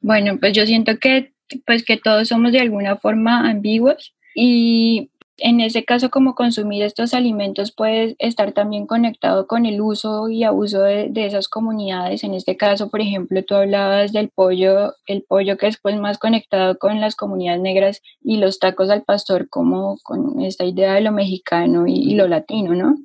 Bueno, 0.01 0.37
pues 0.39 0.53
yo 0.53 0.65
siento 0.65 0.97
que, 0.97 1.33
pues 1.65 1.83
que 1.85 1.97
todos 1.97 2.27
somos 2.27 2.51
de 2.51 2.59
alguna 2.59 2.97
forma 2.97 3.49
ambiguos 3.49 4.13
y 4.35 5.11
en 5.41 5.61
ese 5.61 5.85
caso 5.85 6.09
como 6.09 6.35
consumir 6.35 6.83
estos 6.83 7.13
alimentos 7.13 7.71
puede 7.71 8.15
estar 8.19 8.51
también 8.51 8.85
conectado 8.85 9.47
con 9.47 9.65
el 9.65 9.81
uso 9.81 10.29
y 10.29 10.43
abuso 10.43 10.81
de, 10.81 11.11
esas 11.15 11.47
comunidades. 11.47 12.23
En 12.23 12.33
este 12.33 12.57
caso, 12.57 12.89
por 12.89 13.01
ejemplo, 13.01 13.43
tú 13.43 13.55
hablabas 13.55 14.11
del 14.11 14.29
pollo, 14.29 14.93
el 15.05 15.23
pollo 15.23 15.57
que 15.57 15.67
es 15.67 15.77
pues 15.81 15.95
más 15.95 16.17
conectado 16.17 16.77
con 16.77 16.99
las 16.99 17.15
comunidades 17.15 17.61
negras 17.61 18.01
y 18.21 18.37
los 18.37 18.59
tacos 18.59 18.89
al 18.89 19.03
pastor 19.03 19.49
como 19.49 19.97
con 20.03 20.41
esta 20.41 20.65
idea 20.65 20.95
de 20.95 21.01
lo 21.01 21.11
mexicano 21.11 21.85
y 21.87 22.15
lo 22.15 22.27
latino, 22.27 22.73
¿no? 22.73 22.95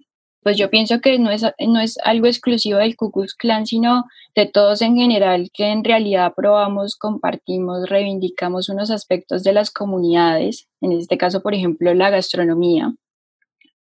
Pues 0.45 0.59
yo 0.59 0.69
pienso 0.69 1.01
que 1.01 1.19
no 1.19 1.31
es, 1.31 1.43
no 1.59 1.81
es 1.81 1.97
algo 2.05 2.27
exclusivo 2.27 2.79
del 2.79 2.97
Ku 2.97 3.11
Klan, 3.39 3.67
sino 3.67 4.05
de 4.37 4.45
todos 4.45 4.83
en 4.83 4.95
general, 4.95 5.49
que 5.55 5.69
en 5.69 5.83
realidad 5.83 6.35
probamos, 6.37 6.97
compartimos, 6.97 7.89
reivindicamos 7.89 8.69
unos 8.69 8.91
aspectos 8.91 9.43
de 9.43 9.55
las 9.55 9.71
comunidades, 9.71 10.69
en 10.83 10.93
este 10.93 11.17
caso, 11.17 11.41
por 11.41 11.55
ejemplo, 11.55 11.95
la 11.95 12.11
gastronomía, 12.11 12.95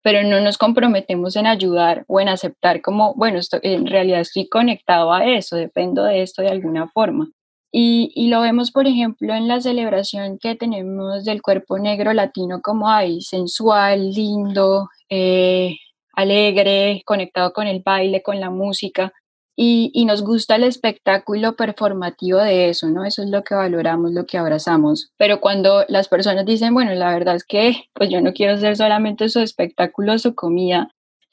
pero 0.03 0.23
no 0.23 0.41
nos 0.41 0.57
comprometemos 0.57 1.35
en 1.35 1.49
ayudar 1.49 2.05
o 2.07 2.21
en 2.21 2.29
aceptar 2.29 2.81
como, 2.81 3.13
bueno, 3.15 3.41
en 3.63 3.87
realidad 3.89 4.21
estoy 4.21 4.49
conectado 4.49 5.13
a 5.13 5.27
eso, 5.27 5.57
dependo 5.57 6.05
de 6.05 6.23
esto 6.23 6.43
de 6.43 6.49
alguna 6.49 6.89
forma. 6.89 7.29
Y, 7.73 8.13
y, 8.15 8.29
lo 8.29 8.43
vemos, 8.43 8.71
por 8.71 8.87
ejemplo, 8.87 9.35
en 9.35 9.49
la 9.49 9.61
celebración 9.61 10.39
que 10.39 10.55
tenemos 10.55 11.25
del 11.25 11.41
cuerpo 11.43 11.79
negro 11.79 12.13
latino 12.13 12.61
como 12.63 12.91
hay, 12.91 13.23
sensual, 13.23 14.11
lindo, 14.11 14.91
eh, 15.09 15.77
alegre, 16.15 17.03
conectado 17.05 17.53
con 17.53 17.67
el 17.67 17.83
baile, 17.85 18.23
con 18.23 18.41
la 18.41 18.51
música, 18.51 19.13
y, 19.55 20.05
nos 20.07 20.23
gusta 20.23 20.57
el 20.57 20.65
espectáculo 20.65 21.57
performativo 21.57 22.39
de 22.39 22.71
eso, 22.71 22.89
¿no? 22.89 23.05
Eso 23.05 23.23
es 23.23 23.29
lo 23.29 23.45
que 23.45 23.55
valoramos, 23.55 24.13
lo 24.13 24.25
que 24.25 24.39
abrazamos. 24.39 25.11
Pero 25.19 25.41
cuando 25.41 25.85
las 25.89 26.09
personas 26.09 26.47
dicen, 26.47 26.73
bueno, 26.73 26.95
la 26.95 27.13
verdad 27.13 27.37
es 27.37 27.45
que 27.45 27.85
pues 27.93 28.09
yo 28.11 28.21
no 28.23 28.33
quiero 28.33 28.57
ser 28.57 28.77
solamente 28.77 29.29
su 29.29 29.41
espectáculo, 29.41 30.19
su 30.19 30.35
comida, 30.35 30.89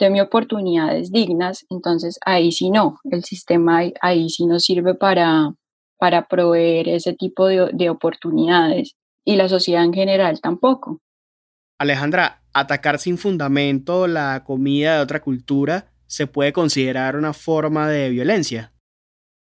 mi 0.09 0.21
oportunidades 0.21 1.11
dignas, 1.11 1.65
entonces 1.69 2.19
ahí 2.25 2.53
sí 2.53 2.69
no, 2.69 2.99
el 3.11 3.25
sistema 3.25 3.81
ahí, 3.99 4.29
sí 4.29 4.45
no 4.45 4.59
sirve 4.59 4.95
para, 4.95 5.53
para 5.97 6.25
proveer 6.27 6.87
ese 6.87 7.13
tipo 7.13 7.47
de, 7.47 7.69
de 7.73 7.89
oportunidades 7.89 8.95
y 9.25 9.35
la 9.35 9.49
sociedad 9.49 9.83
en 9.83 9.93
general 9.93 10.39
tampoco. 10.39 11.01
Alejandra, 11.79 12.38
atacar 12.53 12.99
sin 12.99 13.17
fundamento 13.17 14.07
la 14.07 14.43
comida 14.45 14.95
de 14.95 15.01
otra 15.01 15.21
cultura 15.21 15.91
se 16.07 16.27
puede 16.27 16.53
considerar 16.53 17.15
una 17.15 17.33
forma 17.33 17.87
de 17.87 18.09
violencia. 18.09 18.73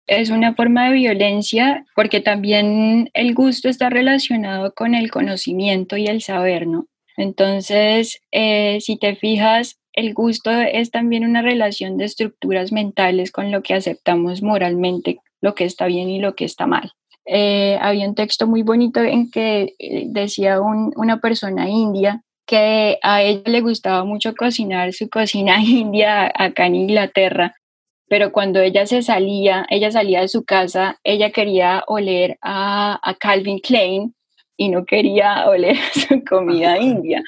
Es 0.06 0.30
una 0.30 0.54
forma 0.54 0.86
de 0.86 0.94
violencia 0.94 1.84
porque 1.94 2.20
también 2.20 3.10
el 3.12 3.34
gusto 3.34 3.68
está 3.68 3.90
relacionado 3.90 4.72
con 4.74 4.94
el 4.94 5.10
conocimiento 5.10 5.96
y 5.96 6.06
el 6.06 6.22
saber, 6.22 6.66
¿no? 6.66 6.86
Entonces, 7.16 8.20
eh, 8.32 8.78
si 8.80 8.96
te 8.96 9.16
fijas, 9.16 9.78
el 9.92 10.14
gusto 10.14 10.50
es 10.50 10.90
también 10.90 11.24
una 11.24 11.42
relación 11.42 11.96
de 11.98 12.06
estructuras 12.06 12.72
mentales 12.72 13.32
con 13.32 13.50
lo 13.50 13.62
que 13.62 13.74
aceptamos 13.74 14.42
moralmente, 14.42 15.18
lo 15.40 15.54
que 15.54 15.64
está 15.64 15.86
bien 15.86 16.08
y 16.08 16.20
lo 16.20 16.34
que 16.34 16.44
está 16.44 16.66
mal. 16.66 16.92
Eh, 17.26 17.76
había 17.82 18.08
un 18.08 18.14
texto 18.14 18.46
muy 18.46 18.62
bonito 18.62 19.00
en 19.02 19.30
que 19.30 19.74
eh, 19.78 20.04
decía 20.08 20.60
una 20.60 21.20
persona 21.20 21.68
india 21.68 22.22
que 22.48 22.98
a 23.02 23.22
ella 23.22 23.42
le 23.44 23.60
gustaba 23.60 24.04
mucho 24.04 24.34
cocinar 24.34 24.92
su 24.94 25.08
cocina 25.10 25.58
india 25.62 26.32
acá 26.34 26.66
en 26.66 26.74
Inglaterra, 26.74 27.54
pero 28.08 28.32
cuando 28.32 28.60
ella 28.60 28.86
se 28.86 29.02
salía, 29.02 29.66
ella 29.68 29.90
salía 29.92 30.22
de 30.22 30.28
su 30.28 30.44
casa, 30.44 30.98
ella 31.04 31.30
quería 31.30 31.84
oler 31.86 32.38
a, 32.42 33.00
Calvin 33.20 33.60
Klein 33.60 34.14
y 34.56 34.70
no 34.70 34.86
quería 34.86 35.46
oler 35.48 35.76
su 35.92 36.24
comida 36.24 36.78
india, 36.78 37.22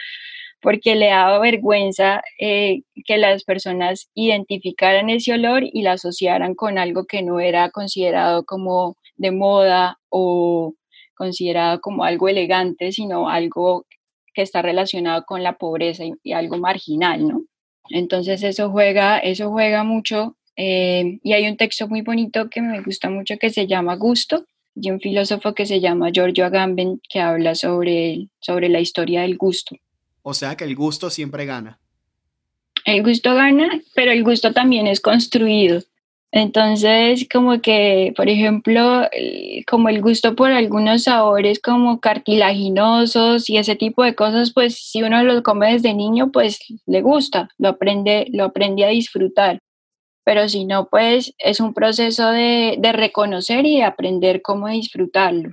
porque 0.63 0.95
le 0.95 1.09
daba 1.09 1.39
vergüenza 1.39 2.23
eh, 2.39 2.81
que 3.05 3.19
las 3.19 3.45
personas 3.45 4.09
identificaran 4.15 5.11
ese 5.11 5.35
olor 5.35 5.65
y 5.65 5.83
la 5.83 5.93
asociaran 5.93 6.55
con 6.55 6.79
algo 6.79 7.05
que 7.05 7.23
no 7.23 7.41
era 7.41 7.71
considerado 7.71 8.45
como 8.47 8.97
de 9.17 9.33
moda 9.33 9.99
o 10.09 10.75
considerado 11.15 11.81
como 11.83 12.05
algo 12.05 12.29
elegante, 12.29 12.93
sino 12.93 13.29
algo 13.29 13.85
que 14.35 14.43
está 14.43 14.63
relacionado 14.63 15.25
con 15.25 15.43
la 15.43 15.57
pobreza 15.57 16.05
y, 16.23 16.33
algo 16.33 16.59
marginal, 16.59 17.27
¿no? 17.27 17.43
Entonces 17.89 18.43
eso 18.43 18.71
juega, 18.71 19.19
eso 19.19 19.51
juega 19.51 19.85
mucho 19.85 20.37
eh, 20.57 21.19
y 21.23 21.33
hay 21.33 21.49
un 21.49 21.57
texto 21.57 21.89
muy 21.89 22.03
bonito 22.03 22.49
que 22.49 22.61
me 22.61 22.83
gusta 22.83 23.11
mucho 23.11 23.37
que 23.39 23.51
se 23.51 23.67
llama 23.67 23.97
Gusto, 23.97 24.47
y 24.75 24.91
un 24.91 25.01
filósofo 25.01 25.55
que 25.55 25.67
se 25.67 25.81
llama 25.81 26.11
Giorgio 26.11 26.47
Agamben 26.47 27.01
que 27.09 27.21
habla 27.21 27.55
sobre, 27.55 28.29
sobre 28.41 28.69
la 28.69 28.81
historia 28.81 29.23
del 29.23 29.37
gusto. 29.37 29.77
O 30.23 30.35
sea 30.35 30.57
que 30.57 30.65
el 30.65 30.77
gusto 30.77 31.11
siempre 31.11 31.47
gana. 31.47 31.79
El 32.85 33.03
gusto 33.03 33.35
gana, 33.35 33.81
pero 33.95 34.13
el 34.13 34.25
gusto 34.25 34.53
también 34.53 34.87
es 34.87 35.01
construido. 35.01 35.83
Entonces, 36.33 37.27
como 37.33 37.61
que, 37.61 38.13
por 38.17 38.29
ejemplo, 38.29 39.09
como 39.67 39.89
el 39.89 40.01
gusto 40.01 40.37
por 40.37 40.53
algunos 40.53 41.05
sabores 41.05 41.59
como 41.61 42.01
cartilaginosos 42.01 43.51
y 43.51 43.57
ese 43.57 43.75
tipo 43.75 44.05
de 44.05 44.15
cosas, 44.15 44.53
pues 44.53 44.77
si 44.77 45.03
uno 45.03 45.23
los 45.25 45.43
come 45.43 45.73
desde 45.73 45.93
niño, 45.93 46.31
pues 46.31 46.61
le 46.87 47.03
gusta, 47.03 47.49
lo 47.59 47.71
aprende, 47.71 48.27
lo 48.33 48.45
aprende 48.45 48.85
a 48.85 48.89
disfrutar 48.89 49.59
pero 50.25 50.49
si 50.49 50.65
no, 50.65 50.89
pues 50.89 51.35
es 51.39 51.59
un 51.59 51.75
proceso 51.75 52.31
de, 52.31 52.79
reconocer 52.93 53.67
y 53.67 53.79
de 53.79 53.83
aprender 53.83 54.43
cómo 54.43 54.69
disfrutarlo. 54.69 55.51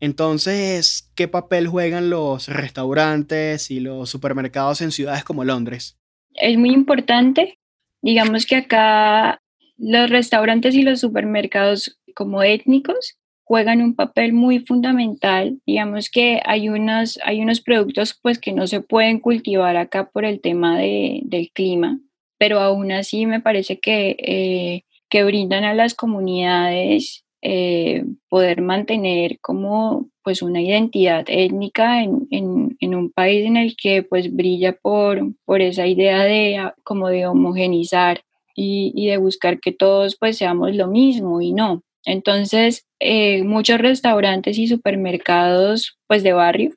Entonces, 0.00 1.12
¿qué 1.14 1.28
papel 1.28 1.68
juegan 1.68 2.10
los 2.10 2.48
restaurantes 2.48 3.70
y 3.70 3.78
los 3.78 4.10
supermercados 4.10 4.80
en 4.80 4.90
ciudades 4.90 5.22
como 5.22 5.44
Londres? 5.44 5.96
Es 6.34 6.58
muy 6.58 6.70
importante. 6.70 7.60
Digamos 8.02 8.46
que 8.46 8.56
acá 8.56 9.40
los 9.80 10.10
restaurantes 10.10 10.74
y 10.74 10.82
los 10.82 11.00
supermercados 11.00 11.98
como 12.14 12.42
étnicos 12.42 13.16
juegan 13.44 13.82
un 13.82 13.96
papel 13.96 14.32
muy 14.32 14.60
fundamental. 14.60 15.58
Digamos 15.66 16.10
que 16.10 16.40
hay, 16.44 16.68
unos, 16.68 17.18
hay 17.24 17.40
unos 17.40 17.60
productos 17.60 18.18
pues 18.22 18.38
que 18.38 18.52
no 18.52 18.66
se 18.66 18.80
pueden 18.80 19.18
cultivar 19.18 19.76
acá 19.76 20.08
por 20.08 20.24
el 20.24 20.40
tema 20.40 20.78
de, 20.78 21.20
del 21.24 21.50
clima 21.52 21.98
pero 22.40 22.58
aún 22.58 22.90
así 22.90 23.26
me 23.26 23.40
parece 23.40 23.78
que, 23.80 24.16
eh, 24.18 24.84
que 25.10 25.24
brindan 25.24 25.64
a 25.64 25.74
las 25.74 25.94
comunidades 25.94 27.22
eh, 27.42 28.02
poder 28.30 28.62
mantener 28.62 29.38
como 29.40 30.08
pues 30.24 30.40
una 30.40 30.62
identidad 30.62 31.24
étnica 31.28 32.02
en, 32.02 32.26
en, 32.30 32.94
un 32.94 33.12
país 33.12 33.46
en 33.46 33.58
el 33.58 33.76
que 33.76 34.02
pues 34.02 34.34
brilla 34.34 34.72
por, 34.72 35.20
por 35.44 35.60
esa 35.60 35.86
idea 35.86 36.24
de 36.24 36.56
ah, 36.56 36.74
como 36.82 37.08
de 37.08 37.26
homogenizar 37.26 38.22
y, 38.62 39.06
de 39.06 39.16
buscar 39.16 39.60
que 39.60 39.72
todos 39.72 40.16
pues 40.18 40.36
seamos 40.36 40.74
lo 40.74 40.86
mismo 40.88 41.40
y 41.40 41.52
no. 41.52 41.82
Entonces, 42.04 42.86
eh, 42.98 43.42
muchos 43.44 43.78
restaurantes 43.78 44.58
y 44.58 44.66
supermercados 44.66 45.98
pues 46.06 46.22
de 46.22 46.32
barrio 46.32 46.72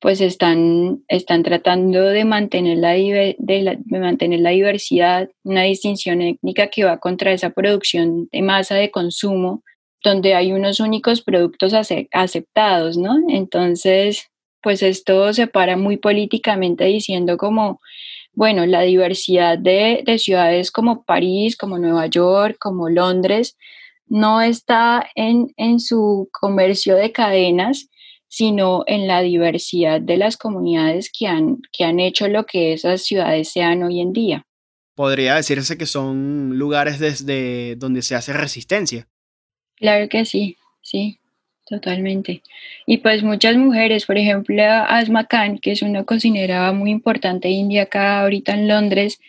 pues 0.00 0.20
están, 0.20 1.02
están 1.08 1.42
tratando 1.42 2.02
de 2.04 2.24
mantener, 2.24 2.78
la, 2.78 2.92
de, 2.92 3.78
mantener 3.88 4.40
la 4.40 4.50
diversidad, 4.50 5.30
una 5.42 5.62
distinción 5.62 6.20
étnica 6.22 6.68
que 6.68 6.84
va 6.84 6.98
contra 6.98 7.32
esa 7.32 7.50
producción 7.50 8.28
de 8.30 8.42
masa 8.42 8.74
de 8.76 8.90
consumo, 8.90 9.62
donde 10.04 10.34
hay 10.34 10.52
unos 10.52 10.80
únicos 10.80 11.22
productos 11.22 11.72
aceptados, 12.12 12.98
¿no? 12.98 13.16
Entonces, 13.28 14.28
pues 14.62 14.82
esto 14.82 15.32
se 15.32 15.46
para 15.46 15.76
muy 15.76 15.96
políticamente 15.96 16.84
diciendo 16.84 17.38
como, 17.38 17.80
bueno, 18.36 18.66
la 18.66 18.82
diversidad 18.82 19.58
de, 19.58 20.02
de 20.04 20.18
ciudades 20.18 20.70
como 20.70 21.04
París, 21.04 21.56
como 21.56 21.78
Nueva 21.78 22.06
York, 22.06 22.58
como 22.60 22.90
Londres, 22.90 23.56
no 24.08 24.42
está 24.42 25.08
en, 25.14 25.54
en 25.56 25.80
su 25.80 26.28
comercio 26.32 26.96
de 26.96 27.12
cadenas, 27.12 27.88
sino 28.28 28.84
en 28.86 29.06
la 29.06 29.22
diversidad 29.22 30.02
de 30.02 30.18
las 30.18 30.36
comunidades 30.36 31.10
que 31.10 31.26
han, 31.26 31.62
que 31.72 31.84
han 31.84 31.98
hecho 31.98 32.28
lo 32.28 32.44
que 32.44 32.74
esas 32.74 33.04
ciudades 33.04 33.50
sean 33.50 33.82
hoy 33.82 34.00
en 34.00 34.12
día. 34.12 34.46
Podría 34.94 35.36
decirse 35.36 35.78
que 35.78 35.86
son 35.86 36.58
lugares 36.58 36.98
desde 36.98 37.74
donde 37.76 38.02
se 38.02 38.16
hace 38.16 38.34
resistencia. 38.34 39.08
Claro 39.76 40.10
que 40.10 40.26
sí, 40.26 40.58
sí, 40.82 41.20
totalmente. 41.66 42.42
Y 42.86 42.98
pues 42.98 43.22
muchas 43.22 43.56
mujeres, 43.56 44.06
por 44.06 44.16
ejemplo, 44.18 44.62
Asma 44.62 45.26
Khan, 45.26 45.58
que 45.58 45.72
es 45.72 45.82
una 45.82 46.04
cocinera 46.04 46.72
muy 46.72 46.90
importante 46.90 47.48
india 47.50 47.82
acá 47.82 48.22
ahorita 48.22 48.54
en 48.54 48.68
Londres, 48.68 49.20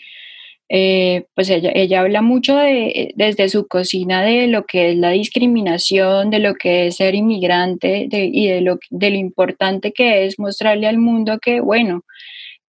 eh, 0.70 1.26
pues 1.34 1.50
ella, 1.50 1.72
ella, 1.74 2.02
habla 2.02 2.22
mucho 2.22 2.58
de, 2.58 3.14
desde 3.16 3.48
su 3.48 3.68
cocina 3.68 4.22
de 4.22 4.48
lo 4.48 4.66
que 4.66 4.92
es 4.92 4.98
la 4.98 5.12
discriminación, 5.12 6.30
de 6.30 6.40
lo 6.40 6.56
que 6.56 6.88
es 6.88 6.98
ser 6.98 7.16
inmigrante 7.16 8.08
y 8.12 8.48
de 8.48 8.62
lo, 8.62 8.78
de 8.90 9.10
lo 9.10 9.16
importante 9.16 9.94
que 9.94 10.26
es 10.26 10.40
mostrarle 10.40 10.88
al 10.88 10.98
mundo 10.98 11.40
que, 11.40 11.62
bueno, 11.62 12.04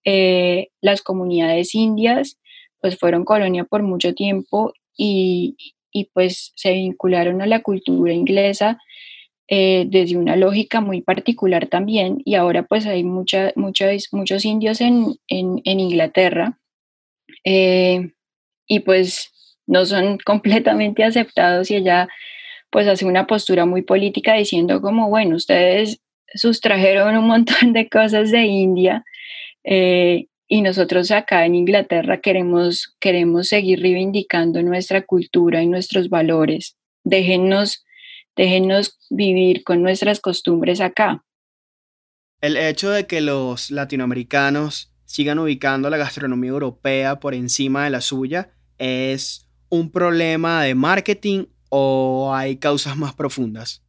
eh, 0.05 0.69
las 0.81 1.03
comunidades 1.03 1.75
indias 1.75 2.39
pues 2.81 2.97
fueron 2.97 3.25
colonia 3.25 3.65
por 3.65 3.83
mucho 3.83 4.15
tiempo 4.15 4.73
y, 4.97 5.57
y 5.93 6.05
pues 6.15 6.53
se 6.55 6.73
vincularon 6.73 7.43
a 7.43 7.47
la 7.47 7.61
cultura 7.61 8.13
inglesa 8.13 8.79
eh, 9.49 9.87
desde 9.89 10.17
una 10.17 10.37
lógica 10.37 10.81
muy 10.81 11.01
particular 11.01 11.69
también 11.69 12.21
y 12.25 12.35
ahora 12.35 12.65
pues 12.65 12.87
hay 12.87 13.03
mucha, 13.03 13.53
muchos 13.57 14.45
indios 14.45 14.81
en, 14.81 15.15
en, 15.27 15.63
en 15.65 15.81
Inglaterra 15.81 16.59
eh, 17.45 18.13
y 18.67 18.81
pues 18.81 19.33
no 19.67 19.87
son 19.87 20.19
completamente 20.25 21.03
aceptados 21.03 21.71
y 21.71 21.77
ella 21.77 22.09
pues 22.71 22.87
hace 22.87 23.07
una 23.07 23.27
postura 23.27 23.65
muy 23.65 23.83
política 23.83 24.35
diciendo 24.35 24.83
como, 24.83 25.09
bueno, 25.09 25.37
ustedes 25.37 26.01
sustrajeron 26.35 27.17
un 27.17 27.27
montón 27.27 27.73
de 27.73 27.89
cosas 27.89 28.31
de 28.31 28.45
India 28.45 29.05
eh, 29.65 30.27
y 30.47 30.63
nosotros 30.63 31.11
acá 31.11 31.47
en 31.47 31.55
Inglaterra 31.55 32.21
queremos, 32.21 32.95
queremos 33.01 33.49
seguir 33.49 33.81
reivindicando 33.81 34.63
nuestra 34.63 35.03
cultura 35.03 35.63
y 35.63 35.67
nuestros 35.67 36.09
valores. 36.09 36.77
Déjennos, 37.05 37.85
déjennos 38.39 38.99
vivir 39.11 39.65
con 39.65 39.83
nuestras 39.83 40.21
costumbres 40.21 40.81
acá. 40.81 41.23
El 42.41 42.57
hecho 42.57 42.89
de 42.91 43.07
que 43.07 43.21
los 43.21 43.71
latinoamericanos 43.71 44.95
sigan 45.09 45.39
ubicando 45.39 45.89
la 45.91 45.97
gastronomía 45.97 46.51
europea 46.51 47.19
por 47.19 47.35
encima 47.35 47.85
de 47.85 47.91
la 47.91 48.01
suya? 48.01 48.51
¿Es 48.79 49.49
un 49.71 49.91
problema 49.91 50.63
de 50.63 50.75
marketing 50.75 51.47
o 51.71 52.33
hay 52.33 52.57
causas 52.57 52.97
más 52.97 53.15
profundas? 53.15 53.83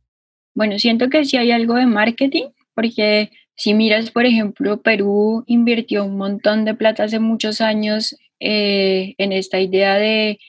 Bueno, 0.56 0.80
siento 0.80 1.10
que 1.10 1.26
sí 1.26 1.38
hay 1.38 1.52
algo 1.52 1.76
de 1.76 1.86
marketing, 1.86 2.48
porque 2.74 3.32
si 3.56 3.74
miras, 3.74 4.12
por 4.12 4.26
ejemplo, 4.26 4.82
Perú 4.82 5.44
invirtió 5.46 6.06
un 6.06 6.18
montón 6.18 6.66
de 6.66 6.74
plata 6.74 7.04
hace 7.04 7.20
muchos 7.20 7.62
años 7.62 8.16
eh, 8.40 9.14
en 9.18 9.34
esta 9.34 9.60
idea 9.60 9.96
de, 9.96 10.40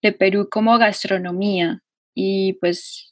de 0.00 0.12
Perú 0.12 0.48
como 0.50 0.78
gastronomía 0.78 1.82
y 2.14 2.54
pues 2.54 3.11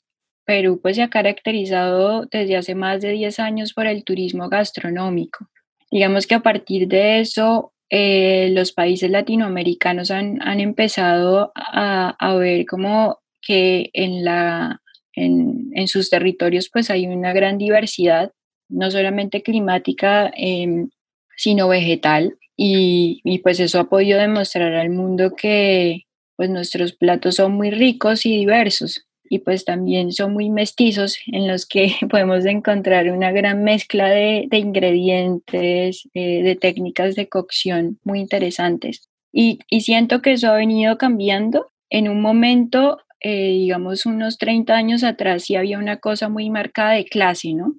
Perú 0.50 0.80
pues 0.82 0.96
se 0.96 1.02
ha 1.02 1.08
caracterizado 1.08 2.26
desde 2.26 2.56
hace 2.56 2.74
más 2.74 3.00
de 3.00 3.12
10 3.12 3.38
años 3.38 3.72
por 3.72 3.86
el 3.86 4.02
turismo 4.02 4.48
gastronómico. 4.48 5.46
Digamos 5.92 6.26
que 6.26 6.34
a 6.34 6.42
partir 6.42 6.88
de 6.88 7.20
eso, 7.20 7.72
eh, 7.88 8.50
los 8.52 8.72
países 8.72 9.08
latinoamericanos 9.12 10.10
han, 10.10 10.42
han 10.42 10.58
empezado 10.58 11.52
a, 11.54 12.16
a, 12.18 12.34
ver 12.34 12.66
como 12.66 13.20
que 13.40 13.90
en, 13.92 14.24
la, 14.24 14.80
en, 15.14 15.70
en, 15.72 15.86
sus 15.86 16.10
territorios 16.10 16.68
pues 16.68 16.90
hay 16.90 17.06
una 17.06 17.32
gran 17.32 17.56
diversidad, 17.56 18.32
no 18.68 18.90
solamente 18.90 19.42
climática, 19.42 20.32
eh, 20.36 20.88
sino 21.36 21.68
vegetal. 21.68 22.38
Y, 22.56 23.20
y, 23.22 23.38
pues 23.38 23.60
eso 23.60 23.78
ha 23.78 23.88
podido 23.88 24.18
demostrar 24.18 24.74
al 24.74 24.90
mundo 24.90 25.36
que 25.36 26.06
pues 26.34 26.50
nuestros 26.50 26.92
platos 26.92 27.36
son 27.36 27.52
muy 27.52 27.70
ricos 27.70 28.26
y 28.26 28.36
diversos 28.36 29.06
y 29.32 29.38
pues 29.38 29.64
también 29.64 30.10
son 30.10 30.32
muy 30.34 30.50
mestizos 30.50 31.16
en 31.28 31.46
los 31.46 31.64
que 31.64 31.94
podemos 32.10 32.44
encontrar 32.44 33.08
una 33.10 33.30
gran 33.30 33.62
mezcla 33.62 34.10
de, 34.10 34.48
ingredientes, 34.50 36.08
eh, 36.14 36.42
de 36.42 36.56
técnicas 36.56 37.14
de 37.14 37.28
cocción 37.28 38.00
muy 38.02 38.18
interesantes. 38.18 39.08
Y, 39.32 39.60
siento 39.80 40.20
que 40.20 40.32
eso 40.32 40.48
ha 40.48 40.56
venido 40.56 40.98
cambiando. 40.98 41.70
En 41.90 42.08
un 42.08 42.20
momento, 42.20 42.98
eh, 43.20 43.52
digamos 43.52 44.04
unos 44.04 44.36
30 44.36 44.74
años 44.74 45.04
atrás, 45.04 45.44
sí 45.44 45.54
había 45.54 45.78
una 45.78 45.98
cosa 45.98 46.28
muy 46.28 46.50
marcada 46.50 46.92
de 46.94 47.04
clase, 47.04 47.54
¿no? 47.54 47.76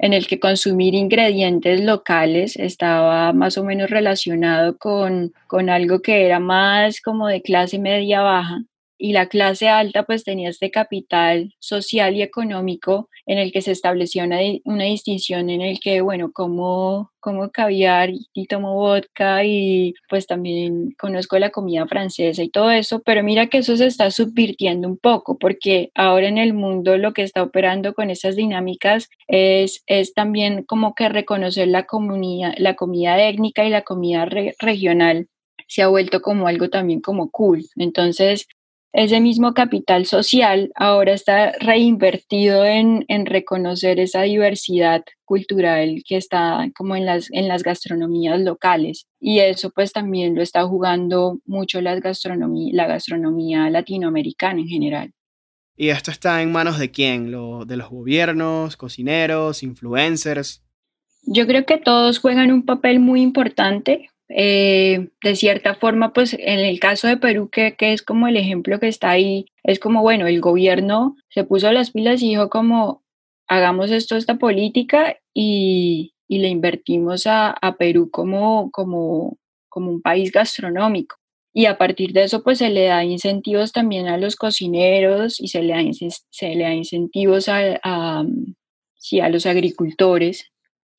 En 0.00 0.12
el 0.12 0.26
que 0.26 0.40
consumir 0.40 0.94
ingredientes 0.94 1.84
locales 1.84 2.56
estaba 2.56 3.32
más 3.32 3.58
o 3.58 3.64
menos 3.64 3.90
relacionado 3.90 4.76
con, 4.76 5.32
con 5.46 5.70
algo 5.70 6.02
que 6.02 6.26
era 6.26 6.40
más 6.40 7.00
como 7.00 7.28
de 7.28 7.42
clase 7.42 7.78
media 7.78 8.22
baja 8.22 8.64
y 9.00 9.14
la 9.14 9.26
clase 9.28 9.68
alta 9.68 10.02
pues 10.02 10.24
tenía 10.24 10.50
este 10.50 10.70
capital 10.70 11.54
social 11.58 12.14
y 12.14 12.22
económico 12.22 13.08
en 13.24 13.38
el 13.38 13.50
que 13.50 13.62
se 13.62 13.72
establecía 13.72 14.24
una, 14.24 14.38
una 14.64 14.84
distinción 14.84 15.48
en 15.48 15.62
el 15.62 15.80
que, 15.80 16.02
bueno, 16.02 16.32
como, 16.32 17.10
como 17.18 17.50
caviar 17.50 18.10
y 18.10 18.46
tomo 18.46 18.74
vodka 18.74 19.42
y 19.44 19.94
pues 20.08 20.26
también 20.26 20.90
conozco 20.98 21.38
la 21.38 21.50
comida 21.50 21.86
francesa 21.86 22.42
y 22.42 22.50
todo 22.50 22.70
eso, 22.70 23.00
pero 23.02 23.22
mira 23.22 23.46
que 23.46 23.58
eso 23.58 23.76
se 23.76 23.86
está 23.86 24.10
subvirtiendo 24.10 24.86
un 24.86 24.98
poco 24.98 25.38
porque 25.38 25.90
ahora 25.94 26.28
en 26.28 26.36
el 26.36 26.52
mundo 26.52 26.98
lo 26.98 27.14
que 27.14 27.22
está 27.22 27.42
operando 27.42 27.94
con 27.94 28.10
esas 28.10 28.36
dinámicas 28.36 29.08
es, 29.28 29.82
es 29.86 30.12
también 30.12 30.64
como 30.64 30.94
que 30.94 31.08
reconocer 31.08 31.68
la, 31.68 31.84
comunidad, 31.84 32.52
la 32.58 32.74
comida 32.74 33.22
étnica 33.26 33.64
y 33.64 33.70
la 33.70 33.82
comida 33.82 34.26
regional 34.26 35.28
se 35.68 35.82
ha 35.82 35.88
vuelto 35.88 36.20
como 36.20 36.48
algo 36.48 36.68
también 36.68 37.00
como 37.00 37.30
cool. 37.30 37.64
Entonces, 37.76 38.48
ese 38.92 39.20
mismo 39.20 39.54
capital 39.54 40.04
social 40.04 40.72
ahora 40.74 41.12
está 41.12 41.52
reinvertido 41.60 42.64
en, 42.64 43.04
en, 43.08 43.26
reconocer 43.26 44.00
esa 44.00 44.22
diversidad 44.22 45.04
cultural 45.24 46.02
que 46.04 46.16
está 46.16 46.68
como 46.76 46.96
en 46.96 47.06
las, 47.06 47.30
en 47.30 47.46
las 47.46 47.62
gastronomías 47.62 48.40
locales. 48.40 49.06
Y 49.20 49.38
eso 49.38 49.70
pues 49.70 49.92
también 49.92 50.34
lo 50.34 50.42
está 50.42 50.64
jugando 50.64 51.38
mucho 51.46 51.80
la 51.80 52.00
gastronomía, 52.00 52.74
la 52.74 52.88
gastronomía 52.88 53.70
latinoamericana 53.70 54.60
en 54.60 54.68
general. 54.68 55.12
¿Y 55.76 55.90
esto 55.90 56.10
está 56.10 56.42
en 56.42 56.52
manos 56.52 56.78
de 56.78 56.90
quién? 56.90 57.30
¿Lo, 57.30 57.64
¿De 57.64 57.76
los 57.76 57.90
gobiernos, 57.90 58.76
cocineros, 58.76 59.62
influencers? 59.62 60.62
Yo 61.22 61.46
creo 61.46 61.64
que 61.64 61.78
todos 61.78 62.18
juegan 62.18 62.50
un 62.50 62.64
papel 62.64 62.98
muy 62.98 63.22
importante 63.22 64.10
eh, 64.30 65.08
de 65.22 65.36
cierta 65.36 65.74
forma, 65.74 66.12
pues 66.12 66.34
en 66.34 66.60
el 66.60 66.78
caso 66.78 67.08
de 67.08 67.16
Perú, 67.16 67.48
que, 67.50 67.74
que, 67.74 67.92
es 67.92 68.02
como 68.02 68.28
el 68.28 68.36
ejemplo 68.36 68.78
que 68.78 68.88
está 68.88 69.10
ahí, 69.10 69.46
es 69.64 69.80
como, 69.80 70.02
bueno, 70.02 70.26
el 70.28 70.40
gobierno 70.40 71.16
se 71.28 71.44
puso 71.44 71.72
las 71.72 71.90
pilas 71.90 72.22
y 72.22 72.30
dijo 72.30 72.48
como, 72.48 73.02
hagamos 73.48 73.90
esto, 73.90 74.16
esta 74.16 74.38
política 74.38 75.16
y, 75.34 76.14
y 76.28 76.38
le 76.38 76.48
invertimos 76.48 77.26
a, 77.26 77.50
a, 77.50 77.76
Perú 77.76 78.10
como, 78.10 78.70
como, 78.70 79.36
como 79.68 79.90
un 79.90 80.00
país 80.00 80.30
gastronómico. 80.30 81.16
Y 81.52 81.66
a 81.66 81.76
partir 81.76 82.12
de 82.12 82.24
eso, 82.24 82.44
pues 82.44 82.58
se 82.58 82.70
le 82.70 82.84
da 82.84 83.04
incentivos 83.04 83.72
también 83.72 84.06
a 84.06 84.16
los 84.18 84.36
cocineros 84.36 85.40
y 85.40 85.48
se 85.48 85.62
le 85.62 85.72
da, 85.72 85.82
se 86.30 86.54
le 86.54 86.62
da 86.62 86.72
incentivos 86.72 87.48
a, 87.48 87.80
a, 87.82 88.24
sí, 88.96 89.18
a 89.18 89.28
los 89.28 89.46
agricultores 89.46 90.49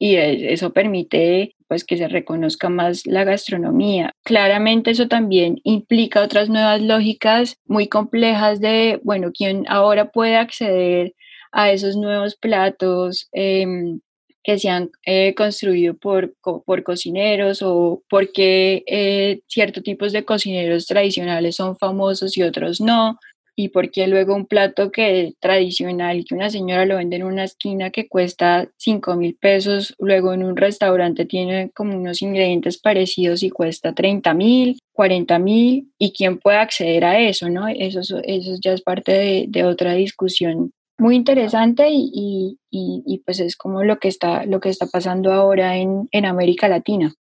y 0.02 0.16
eso 0.16 0.74
permite 0.74 1.56
pues 1.68 1.84
que 1.84 1.96
se 1.96 2.08
reconozca 2.08 2.70
más 2.70 3.06
la 3.06 3.24
gastronomía. 3.24 4.16
Claramente 4.24 4.90
eso 4.90 5.08
también 5.08 5.62
implica 5.64 6.24
otras 6.24 6.50
nuevas 6.50 6.82
lógicas 6.82 7.60
muy 7.68 7.88
complejas 7.88 8.60
de, 8.60 9.00
bueno, 9.04 9.30
quién 9.32 9.66
ahora 9.70 10.10
puede 10.10 10.38
acceder 10.38 11.14
a 11.52 11.72
esos 11.72 11.98
nuevos 11.98 12.36
platos 12.36 13.30
em, 13.32 14.00
que 14.44 14.58
se 14.58 14.70
han 14.70 14.90
eh, 15.06 15.36
construido 15.36 15.94
por, 15.94 16.34
por 16.42 16.82
cocineros 16.82 17.62
o 17.62 18.02
porque 18.10 18.84
eh, 18.88 19.42
ciertos 19.48 19.84
tipos 19.84 20.14
de 20.14 20.26
cocineros 20.26 20.88
tradicionales 20.88 21.58
son 21.58 21.78
famosos 21.78 22.36
y 22.38 22.42
otros 22.42 22.82
no 22.82 23.20
y 23.62 23.70
porque 23.70 24.08
luego 24.08 24.34
un 24.34 24.48
plato 24.48 24.92
que 24.92 25.34
tradicional 25.40 26.26
que 26.28 26.34
una 26.34 26.50
señora 26.50 26.86
lo 26.86 26.98
vende 26.98 27.18
en 27.18 27.24
una 27.24 27.44
esquina 27.44 27.92
que 27.92 28.08
cuesta 28.08 28.68
5 28.78 29.16
mil 29.16 29.36
pesos, 29.36 29.96
luego 30.00 30.34
en 30.34 30.44
un 30.44 30.58
restaurante 30.58 31.26
tiene 31.26 31.70
como 31.76 31.96
unos 31.96 32.24
ingredientes 32.24 32.80
parecidos 32.80 33.44
y 33.44 33.52
cuesta 33.52 33.94
30 33.94 34.34
mil, 34.34 34.80
40 34.94 35.40
mil, 35.40 35.92
y 36.00 36.12
quién 36.12 36.40
puede 36.40 36.58
acceder 36.58 37.06
a 37.06 37.20
eso, 37.20 37.50
¿no? 37.50 37.68
Eso, 37.68 38.00
eso 38.02 38.52
ya 38.64 38.74
es 38.74 38.82
parte 38.82 39.12
de, 39.12 39.46
de 39.48 39.64
otra 39.64 39.94
discusión 39.94 40.72
muy 40.98 41.16
interesante 41.16 41.88
y, 41.90 42.58
y, 42.70 43.04
y, 43.06 43.18
pues 43.26 43.40
es 43.40 43.56
como 43.56 43.84
lo 43.84 43.98
que 44.00 44.08
está, 44.08 44.46
lo 44.46 44.60
que 44.60 44.70
está 44.70 44.86
pasando 44.88 45.34
ahora 45.34 45.78
en, 45.78 46.08
en 46.12 46.26
América 46.26 46.68
Latina. 46.68 47.14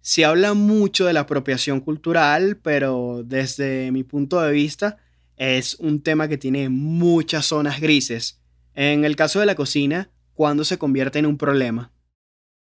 Se 0.00 0.24
habla 0.24 0.54
mucho 0.54 1.06
de 1.06 1.12
la 1.12 1.20
apropiación 1.20 1.80
cultural, 1.80 2.58
pero 2.62 3.22
desde 3.24 3.90
mi 3.90 4.04
punto 4.04 4.40
de 4.40 4.52
vista, 4.52 4.98
es 5.36 5.74
un 5.76 6.02
tema 6.02 6.28
que 6.28 6.38
tiene 6.38 6.68
muchas 6.68 7.46
zonas 7.46 7.80
grises. 7.80 8.40
En 8.74 9.04
el 9.04 9.16
caso 9.16 9.40
de 9.40 9.46
la 9.46 9.54
cocina, 9.54 10.10
¿cuándo 10.34 10.64
se 10.64 10.78
convierte 10.78 11.18
en 11.18 11.26
un 11.26 11.38
problema? 11.38 11.92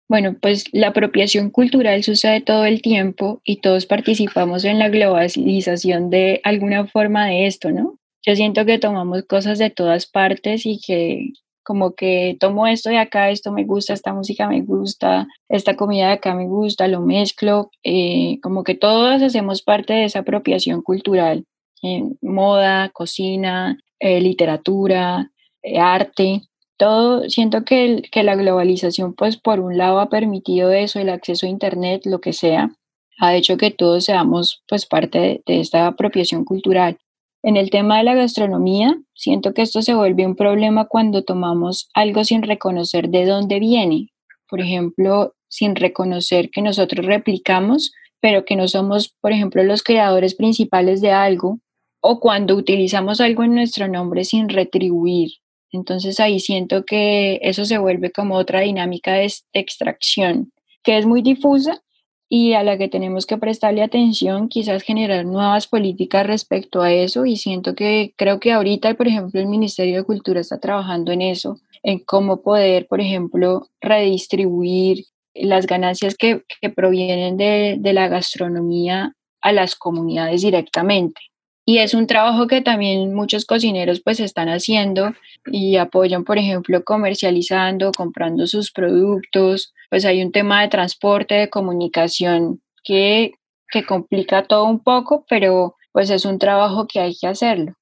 Bueno, 0.10 0.38
pues 0.42 0.66
la 0.72 0.90
apropiación 0.90 1.50
cultural 1.50 2.02
sucede 2.04 2.40
todo 2.40 2.66
el 2.66 2.82
tiempo 2.82 3.42
y 3.44 3.58
todos 3.58 3.86
participamos 3.86 4.64
en 4.64 4.80
la 4.80 4.88
globalización 4.88 6.10
de 6.10 6.40
alguna 6.44 6.88
forma 6.88 7.26
de 7.28 7.46
esto, 7.46 7.72
¿no? 7.72 8.00
Yo 8.26 8.36
siento 8.36 8.66
que 8.66 8.80
tomamos 8.80 9.24
cosas 9.24 9.60
de 9.60 9.70
todas 9.70 10.06
partes 10.06 10.66
y 10.66 10.80
que 10.80 11.34
como 11.64 11.96
que 11.96 12.38
tomo 12.40 12.66
esto 12.66 12.90
de 12.90 12.98
acá, 12.98 13.30
esto 13.30 13.52
me 13.52 13.66
gusta, 13.66 13.94
esta 13.94 14.14
música 14.14 14.48
me 14.48 14.62
gusta, 14.62 15.28
esta 15.50 15.76
comida 15.76 16.08
de 16.08 16.14
acá 16.14 16.34
me 16.34 16.46
gusta, 16.46 16.88
lo 16.88 17.02
mezclo, 17.02 17.72
eh, 17.84 18.40
como 18.42 18.64
que 18.64 18.76
todos 18.76 19.22
hacemos 19.22 19.62
parte 19.62 19.92
de 19.92 20.06
esa 20.06 20.20
apropiación 20.20 20.82
cultural 20.82 21.44
en 21.82 22.18
moda, 22.22 22.90
cocina, 22.90 23.78
eh, 24.00 24.22
literatura, 24.22 25.32
eh, 25.64 25.80
arte, 25.80 26.42
todo, 26.78 27.30
siento 27.30 27.66
que, 27.66 28.04
que, 28.12 28.24
la 28.24 28.36
globalización, 28.36 29.14
pues 29.14 29.38
por 29.38 29.60
un 29.60 29.78
lado 29.78 30.00
ha 30.00 30.10
permitido 30.10 30.72
eso, 30.72 31.00
el 31.00 31.10
acceso 31.10 31.46
a 31.46 31.50
Internet, 31.50 32.04
lo 32.06 32.22
que 32.22 32.34
sea, 32.34 32.72
ha 33.20 33.36
hecho 33.36 33.58
que 33.58 33.72
todos 33.72 34.06
seamos 34.06 34.64
pues 34.68 34.86
parte 34.86 35.20
de, 35.20 35.44
de 35.46 35.60
esta 35.60 35.88
apropiación 35.88 36.46
cultural. 36.46 37.00
En 37.44 37.58
el 37.58 37.70
tema 37.70 37.98
de 37.98 38.04
la 38.04 38.16
gastronomía, 38.16 38.96
siento 39.14 39.54
que 39.54 39.62
esto 39.62 39.82
se 39.82 39.96
vuelve 39.96 40.26
un 40.26 40.36
problema 40.36 40.86
cuando 40.86 41.24
tomamos 41.24 41.90
algo 41.94 42.24
sin 42.24 42.44
reconocer 42.44 43.10
de 43.10 43.26
dónde 43.26 43.60
viene. 43.60 44.10
Por 44.50 44.62
ejemplo, 44.62 45.34
sin 45.48 45.76
reconocer 45.76 46.50
que 46.50 46.62
nosotros 46.62 47.06
replicamos, 47.06 47.92
pero 48.20 48.46
que 48.46 48.56
no 48.56 48.68
somos, 48.68 49.16
por 49.22 49.32
ejemplo, 49.32 49.64
los 49.64 49.84
creadores 49.84 50.36
principales 50.36 51.02
de 51.02 51.12
algo, 51.12 51.60
o 52.02 52.20
cuando 52.20 52.56
utilizamos 52.56 53.22
algo 53.22 53.44
en 53.44 53.56
nuestro 53.56 53.88
nombre 53.88 54.24
sin 54.24 54.50
retribuir. 54.50 55.32
Entonces 55.72 56.20
ahí 56.20 56.40
siento 56.40 56.86
que 56.86 57.40
eso 57.42 57.66
se 57.66 57.78
vuelve 57.78 58.12
como 58.12 58.36
otra 58.36 58.62
dinámica 58.62 59.14
de 59.14 59.32
extracción, 59.54 60.52
que 60.84 60.98
es 60.98 61.06
muy 61.06 61.22
difusa 61.22 61.82
y 62.30 62.54
a 62.54 62.64
la 62.64 62.78
que 62.78 62.90
tenemos 62.90 63.26
que 63.26 63.38
prestarle 63.38 63.82
atención, 63.82 64.50
quizás 64.50 64.84
generar 64.84 65.26
nuevas 65.26 65.68
políticas 65.68 66.28
respecto 66.28 66.82
a 66.82 66.92
eso 66.92 67.26
y 67.26 67.38
siento 67.38 67.74
que 67.74 68.14
creo 68.18 68.40
que 68.40 68.52
ahorita, 68.52 68.94
por 68.96 69.08
ejemplo, 69.08 69.40
el 69.40 69.48
Ministerio 69.48 69.98
de 69.98 70.04
Cultura 70.04 70.42
está 70.42 70.60
trabajando 70.60 71.12
en 71.12 71.22
eso, 71.22 71.60
en 71.84 72.00
cómo 72.00 72.42
poder, 72.42 72.88
por 72.88 73.00
ejemplo, 73.00 73.68
redistribuir 73.82 75.06
las 75.34 75.68
ganancias 75.68 76.16
que, 76.16 76.44
que 76.62 76.70
provienen 76.70 77.38
de, 77.38 77.78
de 77.80 77.94
la 77.94 78.08
gastronomía 78.08 79.14
a 79.42 79.52
las 79.54 79.76
comunidades 79.76 80.42
directamente. 80.42 81.22
Y 81.70 81.80
es 81.80 81.94
un 81.94 82.08
trabajo 82.08 82.48
que 82.48 82.62
también 82.62 83.14
muchos 83.14 83.44
cocineros 83.44 84.00
pues 84.00 84.22
están 84.22 84.48
haciendo 84.48 85.14
y 85.48 85.76
apoyan, 85.76 86.24
por 86.24 86.38
ejemplo, 86.38 86.82
comercializando, 86.86 87.92
comprando 87.92 88.48
sus 88.48 88.72
productos. 88.72 89.74
Pues 89.90 90.06
hay 90.06 90.24
un 90.24 90.32
tema 90.32 90.62
de 90.62 90.70
transporte, 90.70 91.36
de 91.36 91.50
comunicación 91.50 92.62
que, 92.86 93.34
que 93.70 93.86
complica 93.86 94.44
todo 94.44 94.64
un 94.64 94.82
poco, 94.82 95.26
pero 95.30 95.76
pues 95.92 96.10
es 96.10 96.24
un 96.24 96.40
trabajo 96.40 96.88
que 96.88 97.02
hay 97.02 97.14
que 97.14 97.28
hacerlo. 97.28 97.74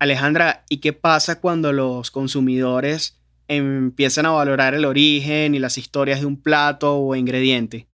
Alejandra, 0.00 0.64
¿y 0.68 0.78
qué 0.78 0.92
pasa 0.92 1.40
cuando 1.40 1.72
los 1.72 2.10
consumidores 2.10 3.22
empiezan 3.46 4.26
a 4.26 4.32
valorar 4.32 4.74
el 4.74 4.84
origen 4.84 5.54
y 5.54 5.60
las 5.60 5.78
historias 5.78 6.18
de 6.18 6.26
un 6.26 6.42
plato 6.42 6.98
o 6.98 7.14
ingrediente? 7.14 7.89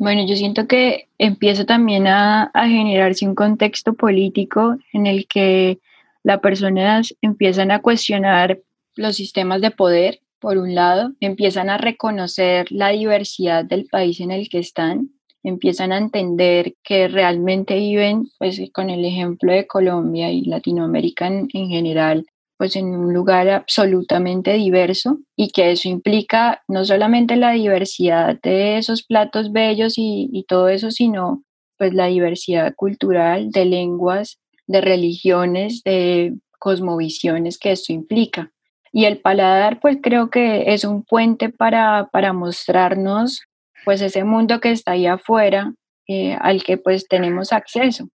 Bueno, 0.00 0.24
yo 0.24 0.34
siento 0.34 0.66
que 0.66 1.10
empieza 1.18 1.66
también 1.66 2.06
a, 2.06 2.44
a, 2.54 2.66
generarse 2.66 3.28
un 3.28 3.34
contexto 3.34 3.92
político 3.92 4.78
en 4.94 5.06
el 5.06 5.26
que 5.28 5.78
las 6.22 6.40
personas 6.40 7.14
empiezan 7.20 7.70
a 7.70 7.82
cuestionar 7.82 8.60
los 8.96 9.16
sistemas 9.16 9.60
de 9.60 9.70
poder, 9.70 10.20
por 10.38 10.56
un 10.56 10.74
lado, 10.74 11.12
empiezan 11.20 11.68
a 11.68 11.76
reconocer 11.76 12.72
la 12.72 12.88
diversidad 12.88 13.62
del 13.62 13.88
país 13.88 14.20
en 14.20 14.30
el 14.30 14.48
que 14.48 14.60
están, 14.60 15.10
empiezan 15.42 15.92
a 15.92 15.98
entender 15.98 16.76
que 16.82 17.06
realmente 17.06 17.74
viven, 17.74 18.30
pues 18.38 18.58
con 18.72 18.88
el 18.88 19.04
ejemplo 19.04 19.52
de 19.52 19.66
Colombia 19.66 20.30
y 20.32 20.46
Latinoamérica 20.46 21.26
en, 21.26 21.46
en 21.52 21.68
general, 21.68 22.24
pues 22.60 22.76
en 22.76 22.94
un 22.94 23.14
lugar 23.14 23.48
absolutamente 23.48 24.52
diverso 24.52 25.16
y 25.34 25.48
que 25.48 25.70
eso 25.70 25.88
implica 25.88 26.62
no 26.68 26.84
solamente 26.84 27.36
la 27.36 27.52
diversidad 27.52 28.38
de 28.42 28.76
esos 28.76 29.02
platos 29.02 29.50
bellos 29.50 29.94
y, 29.96 30.44
todo 30.46 30.68
eso, 30.68 30.90
sino 30.90 31.42
pues 31.78 31.94
la 31.94 32.08
diversidad 32.08 32.74
cultural 32.76 33.50
de 33.50 33.64
lenguas, 33.64 34.40
de 34.66 34.82
religiones, 34.82 35.80
de 35.84 36.34
cosmovisiones 36.58 37.56
que 37.58 37.72
esto 37.72 37.94
implica. 37.94 38.52
Y 38.92 39.06
el 39.06 39.20
paladar 39.20 39.80
pues 39.80 39.96
creo 40.02 40.28
que 40.28 40.74
es 40.74 40.84
un 40.84 41.02
puente 41.02 41.48
para, 41.48 42.10
para 42.12 42.34
mostrarnos 42.34 43.40
pues 43.86 44.02
ese 44.02 44.22
mundo 44.24 44.60
que 44.60 44.72
está 44.72 44.92
ahí 44.92 45.06
afuera 45.06 45.72
eh, 46.06 46.36
al 46.38 46.62
que 46.62 46.76
pues 46.76 47.08
tenemos 47.08 47.54
acceso. 47.54 48.10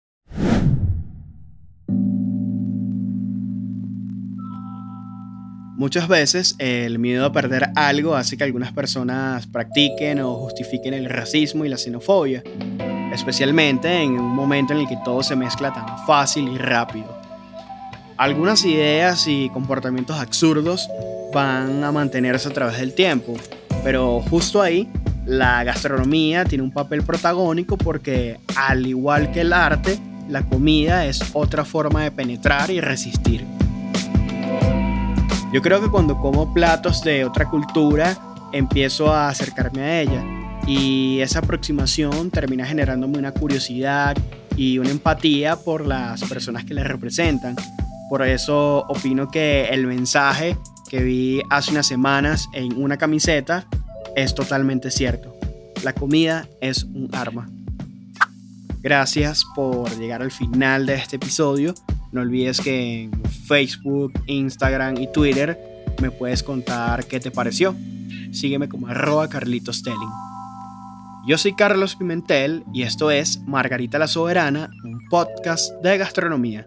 Muchas 5.76 6.06
veces 6.06 6.54
el 6.58 7.00
miedo 7.00 7.26
a 7.26 7.32
perder 7.32 7.70
algo 7.74 8.14
hace 8.14 8.36
que 8.36 8.44
algunas 8.44 8.72
personas 8.72 9.48
practiquen 9.48 10.20
o 10.20 10.36
justifiquen 10.36 10.94
el 10.94 11.06
racismo 11.10 11.64
y 11.64 11.68
la 11.68 11.76
xenofobia, 11.76 12.44
especialmente 13.12 14.00
en 14.00 14.12
un 14.12 14.36
momento 14.36 14.72
en 14.72 14.78
el 14.78 14.88
que 14.88 14.96
todo 15.04 15.24
se 15.24 15.34
mezcla 15.34 15.72
tan 15.72 16.06
fácil 16.06 16.46
y 16.46 16.58
rápido. 16.58 17.18
Algunas 18.16 18.64
ideas 18.64 19.26
y 19.26 19.48
comportamientos 19.48 20.16
absurdos 20.16 20.88
van 21.32 21.82
a 21.82 21.90
mantenerse 21.90 22.50
a 22.50 22.52
través 22.52 22.78
del 22.78 22.94
tiempo, 22.94 23.34
pero 23.82 24.20
justo 24.30 24.62
ahí 24.62 24.88
la 25.26 25.64
gastronomía 25.64 26.44
tiene 26.44 26.62
un 26.62 26.70
papel 26.70 27.02
protagónico 27.02 27.76
porque 27.76 28.38
al 28.54 28.86
igual 28.86 29.32
que 29.32 29.40
el 29.40 29.52
arte, 29.52 29.98
la 30.28 30.42
comida 30.42 31.04
es 31.04 31.20
otra 31.32 31.64
forma 31.64 32.04
de 32.04 32.12
penetrar 32.12 32.70
y 32.70 32.80
resistir. 32.80 33.44
Yo 35.54 35.62
creo 35.62 35.80
que 35.80 35.88
cuando 35.88 36.18
como 36.18 36.52
platos 36.52 37.04
de 37.04 37.24
otra 37.24 37.48
cultura, 37.48 38.18
empiezo 38.50 39.12
a 39.12 39.28
acercarme 39.28 39.82
a 39.82 40.00
ella 40.00 40.24
y 40.66 41.20
esa 41.20 41.38
aproximación 41.38 42.32
termina 42.32 42.66
generándome 42.66 43.18
una 43.18 43.30
curiosidad 43.30 44.16
y 44.56 44.78
una 44.78 44.90
empatía 44.90 45.54
por 45.54 45.86
las 45.86 46.24
personas 46.24 46.64
que 46.64 46.74
le 46.74 46.82
representan. 46.82 47.54
Por 48.10 48.26
eso 48.26 48.84
opino 48.88 49.30
que 49.30 49.66
el 49.66 49.86
mensaje 49.86 50.58
que 50.90 51.04
vi 51.04 51.40
hace 51.50 51.70
unas 51.70 51.86
semanas 51.86 52.48
en 52.52 52.76
una 52.76 52.96
camiseta 52.96 53.68
es 54.16 54.34
totalmente 54.34 54.90
cierto. 54.90 55.36
La 55.84 55.92
comida 55.92 56.48
es 56.60 56.82
un 56.82 57.10
arma. 57.12 57.48
Gracias 58.80 59.44
por 59.54 59.88
llegar 60.00 60.20
al 60.20 60.32
final 60.32 60.84
de 60.84 60.96
este 60.96 61.14
episodio. 61.14 61.74
No 62.14 62.20
olvides 62.20 62.60
que 62.60 63.02
en 63.02 63.24
Facebook, 63.48 64.12
Instagram 64.26 64.98
y 64.98 65.10
Twitter 65.10 65.58
me 66.00 66.12
puedes 66.12 66.44
contar 66.44 67.06
qué 67.06 67.18
te 67.18 67.32
pareció. 67.32 67.74
Sígueme 68.30 68.68
como 68.68 68.86
arroba 68.86 69.28
Carlitos 69.28 69.82
Telling. 69.82 69.98
Yo 71.26 71.36
soy 71.36 71.54
Carlos 71.54 71.96
Pimentel 71.96 72.62
y 72.72 72.82
esto 72.82 73.10
es 73.10 73.40
Margarita 73.46 73.98
la 73.98 74.06
Soberana, 74.06 74.70
un 74.84 75.08
podcast 75.08 75.72
de 75.82 75.98
gastronomía. 75.98 76.64